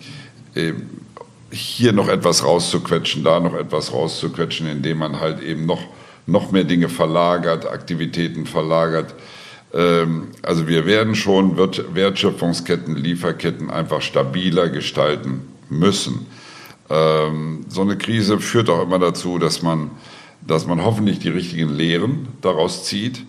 hier 1.51 1.93
noch 1.93 2.09
etwas 2.09 2.45
rauszuquetschen, 2.45 3.25
da 3.25 3.41
noch 3.41 3.55
etwas 3.55 3.93
rauszuquetschen, 3.93 4.67
indem 4.69 4.99
man 4.99 5.21
halt 5.21 5.43
eben 5.43 5.67
noch, 5.67 5.83
noch 6.27 6.51
mehr 6.51 6.65
Dinge 6.65 6.89
verlagert, 6.89 7.67
Aktivitäten 7.67 8.47
verlagert. 8.47 9.15
Ähm, 9.73 10.29
also 10.43 10.67
wir 10.67 10.87
werden 10.87 11.15
schon 11.15 11.57
Wertschöpfungsketten, 11.59 12.97
Lieferketten 12.97 13.71
einfach 13.71 14.01
stabiler 14.03 14.69
gestalten 14.69 15.43
müssen. 15.69 16.27
Ähm, 16.91 17.67
so 17.69 17.83
eine 17.83 17.99
Krise 17.99 18.41
führt 18.41 18.71
auch 18.71 18.83
immer 18.83 18.99
dazu, 18.99 19.39
dass 19.39 19.63
man 19.63 19.91
dass 20.49 20.67
man 20.67 20.85
hoffentlich 20.85 21.21
die 21.21 21.29
richtigen 21.29 21.69
Lehren 21.69 22.29
daraus 22.41 22.85
zieht 22.85 23.25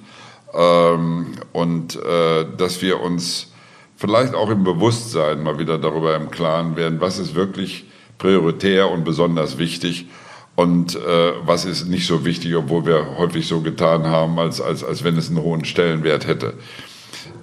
ähm, 0.53 1.33
und 1.53 1.95
äh, 1.97 2.45
dass 2.57 2.81
wir 2.81 3.01
uns 3.01 3.51
vielleicht 3.95 4.33
auch 4.33 4.49
im 4.49 4.63
Bewusstsein 4.63 5.43
mal 5.43 5.59
wieder 5.59 5.77
darüber 5.77 6.15
im 6.15 6.31
Klaren 6.31 6.75
werden, 6.77 7.01
was 7.01 7.19
ist 7.19 7.35
wirklich 7.35 7.85
prioritär 8.17 8.89
und 8.89 9.03
besonders 9.03 9.57
wichtig 9.57 10.07
und 10.55 10.95
äh, 10.95 11.33
was 11.45 11.65
ist 11.65 11.87
nicht 11.87 12.07
so 12.07 12.25
wichtig, 12.25 12.55
obwohl 12.55 12.85
wir 12.85 13.17
häufig 13.17 13.47
so 13.47 13.61
getan 13.61 14.07
haben, 14.07 14.39
als, 14.39 14.61
als, 14.61 14.83
als 14.83 15.03
wenn 15.03 15.17
es 15.17 15.29
einen 15.29 15.41
hohen 15.41 15.65
Stellenwert 15.65 16.25
hätte. 16.25 16.53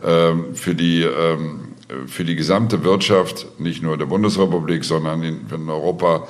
Ähm, 0.05 0.55
für, 0.55 0.75
die, 0.75 1.03
ähm, 1.03 1.75
für 2.07 2.25
die 2.25 2.37
gesamte 2.37 2.85
Wirtschaft, 2.85 3.47
nicht 3.59 3.83
nur 3.83 3.97
der 3.97 4.07
Bundesrepublik, 4.07 4.85
sondern 4.85 5.23
in, 5.23 5.47
in 5.51 5.69
Europa, 5.69 6.29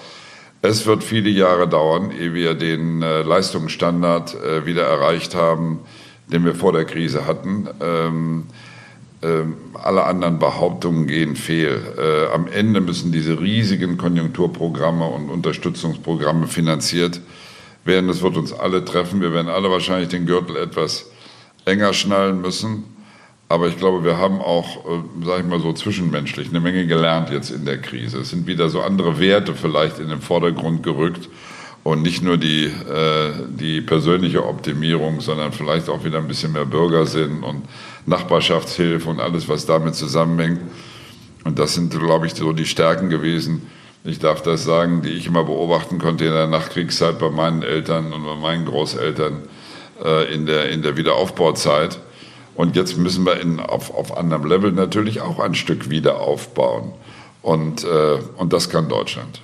es 0.67 0.87
wird 0.87 1.05
viele 1.05 1.31
Jahre 1.31 1.69
dauern, 1.69 2.11
ehe 2.11 2.35
wir 2.35 2.55
den 2.55 3.03
äh, 3.03 3.23
Leistungsstandard 3.23 4.35
äh, 4.35 4.67
wieder 4.67 4.85
erreicht 4.85 5.35
haben, 5.35 5.81
den 6.27 6.45
wir 6.45 6.55
vor 6.55 6.73
der 6.73 6.85
Krise 6.85 7.27
hatten. 7.27 7.69
Ähm, 7.81 8.45
ähm, 9.23 9.57
alle 9.75 10.05
anderen 10.05 10.39
Behauptungen 10.39 11.07
gehen 11.07 11.37
fehl. 11.37 11.81
Äh, 11.99 12.35
am 12.35 12.47
Ende 12.49 12.81
müssen 12.81 13.13
diese 13.13 13.41
riesigen 13.41 13.97
Konjunkturprogramme 13.97 15.07
und 15.07 15.31
Unterstützungsprogramme 15.31 16.47
finanziert 16.47 17.21
werden. 17.85 18.09
Das 18.09 18.23
wird 18.23 18.37
uns 18.37 18.53
alle 18.53 18.85
treffen. 18.85 19.21
Wir 19.21 19.33
werden 19.33 19.49
alle 19.49 19.71
wahrscheinlich 19.71 20.09
den 20.09 20.27
Gürtel 20.27 20.57
etwas 20.57 21.07
enger 21.65 21.93
schnallen 21.93 22.41
müssen. 22.41 22.85
Aber 23.49 23.69
ich 23.69 23.79
glaube, 23.79 24.05
wir 24.05 24.17
haben 24.19 24.41
auch, 24.41 24.85
äh, 24.87 25.25
sage 25.25 25.43
ich 25.43 25.49
mal 25.49 25.61
so, 25.61 25.73
zwischenmenschlich 25.73 26.49
eine 26.49 26.61
Menge 26.61 26.87
gelernt 26.87 27.31
jetzt 27.31 27.51
in 27.51 27.65
der 27.65 27.81
Krise. 27.81 28.19
Es 28.19 28.31
sind 28.31 28.47
wieder 28.47 28.69
so 28.69 28.81
andere 28.81 29.21
Werte 29.21 29.55
vielleicht 29.55 29.99
in 29.99 30.09
den 30.09 30.21
Vordergrund 30.21 30.83
gerückt 30.83 31.29
und 31.85 32.03
nicht 32.03 32.23
nur 32.23 32.37
die, 32.37 32.65
äh, 32.65 33.31
die 33.49 33.81
persönliche 33.81 34.45
Optimierung, 34.45 35.21
sondern 35.21 35.53
vielleicht 35.53 35.89
auch 35.89 36.05
wieder 36.05 36.19
ein 36.19 36.27
bisschen 36.27 36.53
mehr 36.53 36.65
Bürgersinn 36.65 37.45
und 37.45 37.63
Nachbarschaftshilfe 38.07 39.09
und 39.09 39.21
alles, 39.21 39.49
was 39.49 39.67
damit 39.67 39.95
zusammenhängt. 39.95 40.61
Und 41.45 41.61
das 41.61 41.75
sind, 41.75 41.97
glaube 41.97 42.27
ich, 42.27 42.35
so 42.35 42.53
die 42.53 42.67
Stärken 42.67 43.09
gewesen. 43.09 43.63
Ich 44.03 44.19
darf 44.19 44.43
das 44.43 44.65
sagen, 44.65 45.03
die 45.03 45.11
ich 45.11 45.29
immer 45.29 45.45
beobachten 45.45 45.99
konnte 45.99 46.25
in 46.25 46.33
der 46.33 46.49
Nachkriegszeit 46.49 47.21
bei 47.21 47.31
meinen 47.31 47.63
Eltern 47.63 48.13
und 48.13 48.25
bei 48.25 48.35
meinen 48.35 48.65
Großeltern 48.65 49.43
äh, 50.05 50.35
in, 50.35 50.47
der, 50.47 50.71
in 50.71 50.83
der 50.83 50.97
Wiederaufbauzeit. 50.97 52.01
Und 52.57 52.75
jetzt 52.75 52.97
müssen 52.97 53.25
wir 53.27 53.41
in, 53.41 53.61
auf, 53.61 53.95
auf 53.95 54.17
anderem 54.17 54.47
Level 54.47 54.73
natürlich 54.73 55.21
auch 55.21 55.39
ein 55.39 55.55
Stück 55.55 55.91
wieder 55.91 56.21
aufbauen. 56.21 56.93
Und, 57.43 57.85
äh, 57.85 58.19
und 58.39 58.53
das 58.53 58.71
kann 58.71 58.89
Deutschland. 58.89 59.43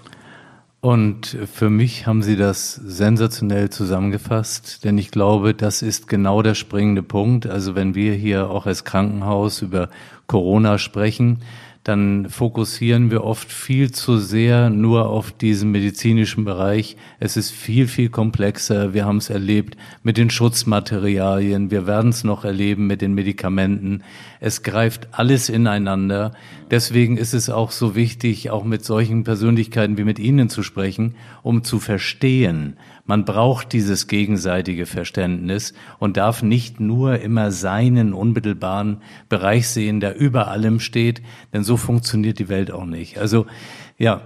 Und 0.81 1.39
für 1.53 1.71
mich 1.71 2.09
haben 2.09 2.25
Sie 2.25 2.35
das 2.35 2.75
sensationell 2.75 3.71
zusammengefasst, 3.71 4.83
denn 4.83 4.99
ich 4.99 5.13
glaube, 5.13 5.55
das 5.55 5.81
ist 5.81 6.09
genau 6.09 6.43
der 6.43 6.57
springende 6.57 7.05
Punkt. 7.05 7.47
Also 7.47 7.77
wenn 7.77 7.95
wir 7.95 8.15
hier 8.15 8.51
auch 8.51 8.67
als 8.67 8.83
Krankenhaus 8.83 9.63
über 9.63 9.91
Corona 10.27 10.79
sprechen, 10.79 11.39
dann 11.85 12.29
fokussieren 12.29 13.11
wir 13.11 13.25
oft 13.25 13.51
viel 13.51 13.91
zu 13.91 14.19
sehr 14.19 14.71
nur 14.71 15.09
auf 15.09 15.33
diesen 15.33 15.73
medizinischen 15.73 16.45
Bereich. 16.45 16.97
Es 17.19 17.37
ist 17.37 17.51
viel, 17.51 17.89
viel 17.89 18.09
komplexer. 18.09 18.95
Wir 18.95 19.05
haben 19.05 19.17
es 19.17 19.31
erlebt 19.31 19.77
mit 20.05 20.17
den 20.17 20.31
Schutzmaterialien. 20.31 21.73
Wir 21.73 21.87
werden 21.87 22.11
es 22.11 22.23
noch 22.23 22.45
erleben 22.45 22.87
mit 22.87 23.03
den 23.03 23.15
Medikamenten. 23.15 24.05
Es 24.45 24.65
greift 24.65 25.07
alles 25.13 25.49
ineinander. 25.49 26.33
Deswegen 26.69 27.17
ist 27.17 27.33
es 27.33 27.49
auch 27.49 27.71
so 27.71 27.95
wichtig, 27.95 28.51
auch 28.51 28.65
mit 28.65 28.85
solchen 28.85 29.23
Persönlichkeiten 29.23 29.97
wie 29.99 30.03
mit 30.05 30.19
Ihnen 30.19 30.49
zu 30.49 30.65
sprechen, 30.65 31.15
um 31.45 31.63
zu 31.63 31.79
verstehen, 31.79 32.77
man 33.05 33.25
braucht 33.25 33.73
dieses 33.73 34.09
gegenseitige 34.09 34.87
Verständnis 34.87 35.75
und 35.99 36.17
darf 36.17 36.43
nicht 36.43 36.81
nur 36.81 37.21
immer 37.21 37.53
seinen 37.53 38.15
unmittelbaren 38.15 38.99
Bereich 39.29 39.69
sehen, 39.69 40.01
der 40.01 40.17
über 40.17 40.49
allem 40.49 40.81
steht, 40.81 41.23
denn 41.53 41.63
so 41.63 41.77
funktioniert 41.77 42.39
die 42.39 42.49
Welt 42.49 42.73
auch 42.73 42.85
nicht. 42.85 43.19
Also 43.19 43.47
ja, 43.97 44.23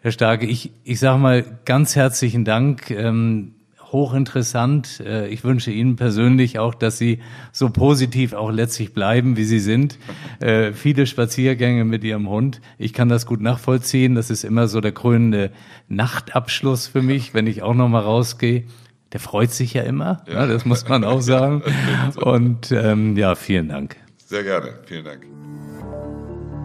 Herr 0.00 0.12
Starke, 0.12 0.46
ich, 0.46 0.72
ich 0.84 0.98
sage 0.98 1.18
mal 1.18 1.44
ganz 1.64 1.94
herzlichen 1.94 2.44
Dank. 2.44 2.90
Ähm, 2.90 3.54
hochinteressant. 3.92 5.00
Äh, 5.00 5.28
ich 5.28 5.44
wünsche 5.44 5.70
Ihnen 5.70 5.96
persönlich 5.96 6.58
auch, 6.58 6.74
dass 6.74 6.98
Sie 6.98 7.20
so 7.52 7.70
positiv 7.70 8.32
auch 8.32 8.50
letztlich 8.50 8.92
bleiben, 8.92 9.36
wie 9.36 9.44
Sie 9.44 9.58
sind. 9.58 9.98
Äh, 10.40 10.72
viele 10.72 11.06
Spaziergänge 11.06 11.84
mit 11.84 12.04
Ihrem 12.04 12.28
Hund. 12.28 12.60
Ich 12.78 12.92
kann 12.92 13.08
das 13.08 13.26
gut 13.26 13.40
nachvollziehen. 13.40 14.14
Das 14.14 14.30
ist 14.30 14.44
immer 14.44 14.68
so 14.68 14.80
der 14.80 14.92
krönende 14.92 15.50
Nachtabschluss 15.88 16.86
für 16.86 17.02
mich, 17.02 17.34
wenn 17.34 17.46
ich 17.46 17.62
auch 17.62 17.74
noch 17.74 17.88
mal 17.88 18.00
rausgehe. 18.00 18.64
Der 19.12 19.20
freut 19.20 19.52
sich 19.52 19.72
ja 19.72 19.82
immer, 19.82 20.22
ja. 20.30 20.46
das 20.46 20.66
muss 20.66 20.86
man 20.86 21.02
auch 21.02 21.22
sagen. 21.22 21.62
Und 22.16 22.70
ähm, 22.72 23.16
ja, 23.16 23.34
vielen 23.34 23.68
Dank. 23.68 23.96
Sehr 24.18 24.42
gerne, 24.42 24.74
vielen 24.84 25.04
Dank. 25.04 25.26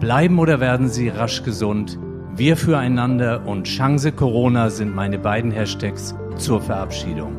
Bleiben 0.00 0.38
oder 0.38 0.60
werden 0.60 0.88
Sie 0.88 1.08
rasch 1.08 1.42
gesund? 1.42 1.98
Wir 2.36 2.56
füreinander 2.56 3.46
und 3.46 3.68
Chance 3.68 4.10
Corona 4.10 4.68
sind 4.68 4.94
meine 4.94 5.20
beiden 5.20 5.52
Hashtags 5.52 6.16
zur 6.36 6.60
Verabschiedung. 6.60 7.32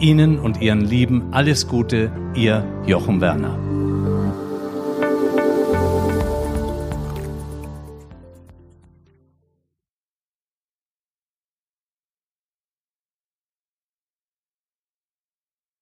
Ihnen 0.00 0.38
und 0.38 0.60
Ihren 0.60 0.82
Lieben 0.82 1.32
alles 1.32 1.68
Gute, 1.68 2.10
Ihr 2.34 2.64
Jochen 2.86 3.20
Werner. 3.20 3.58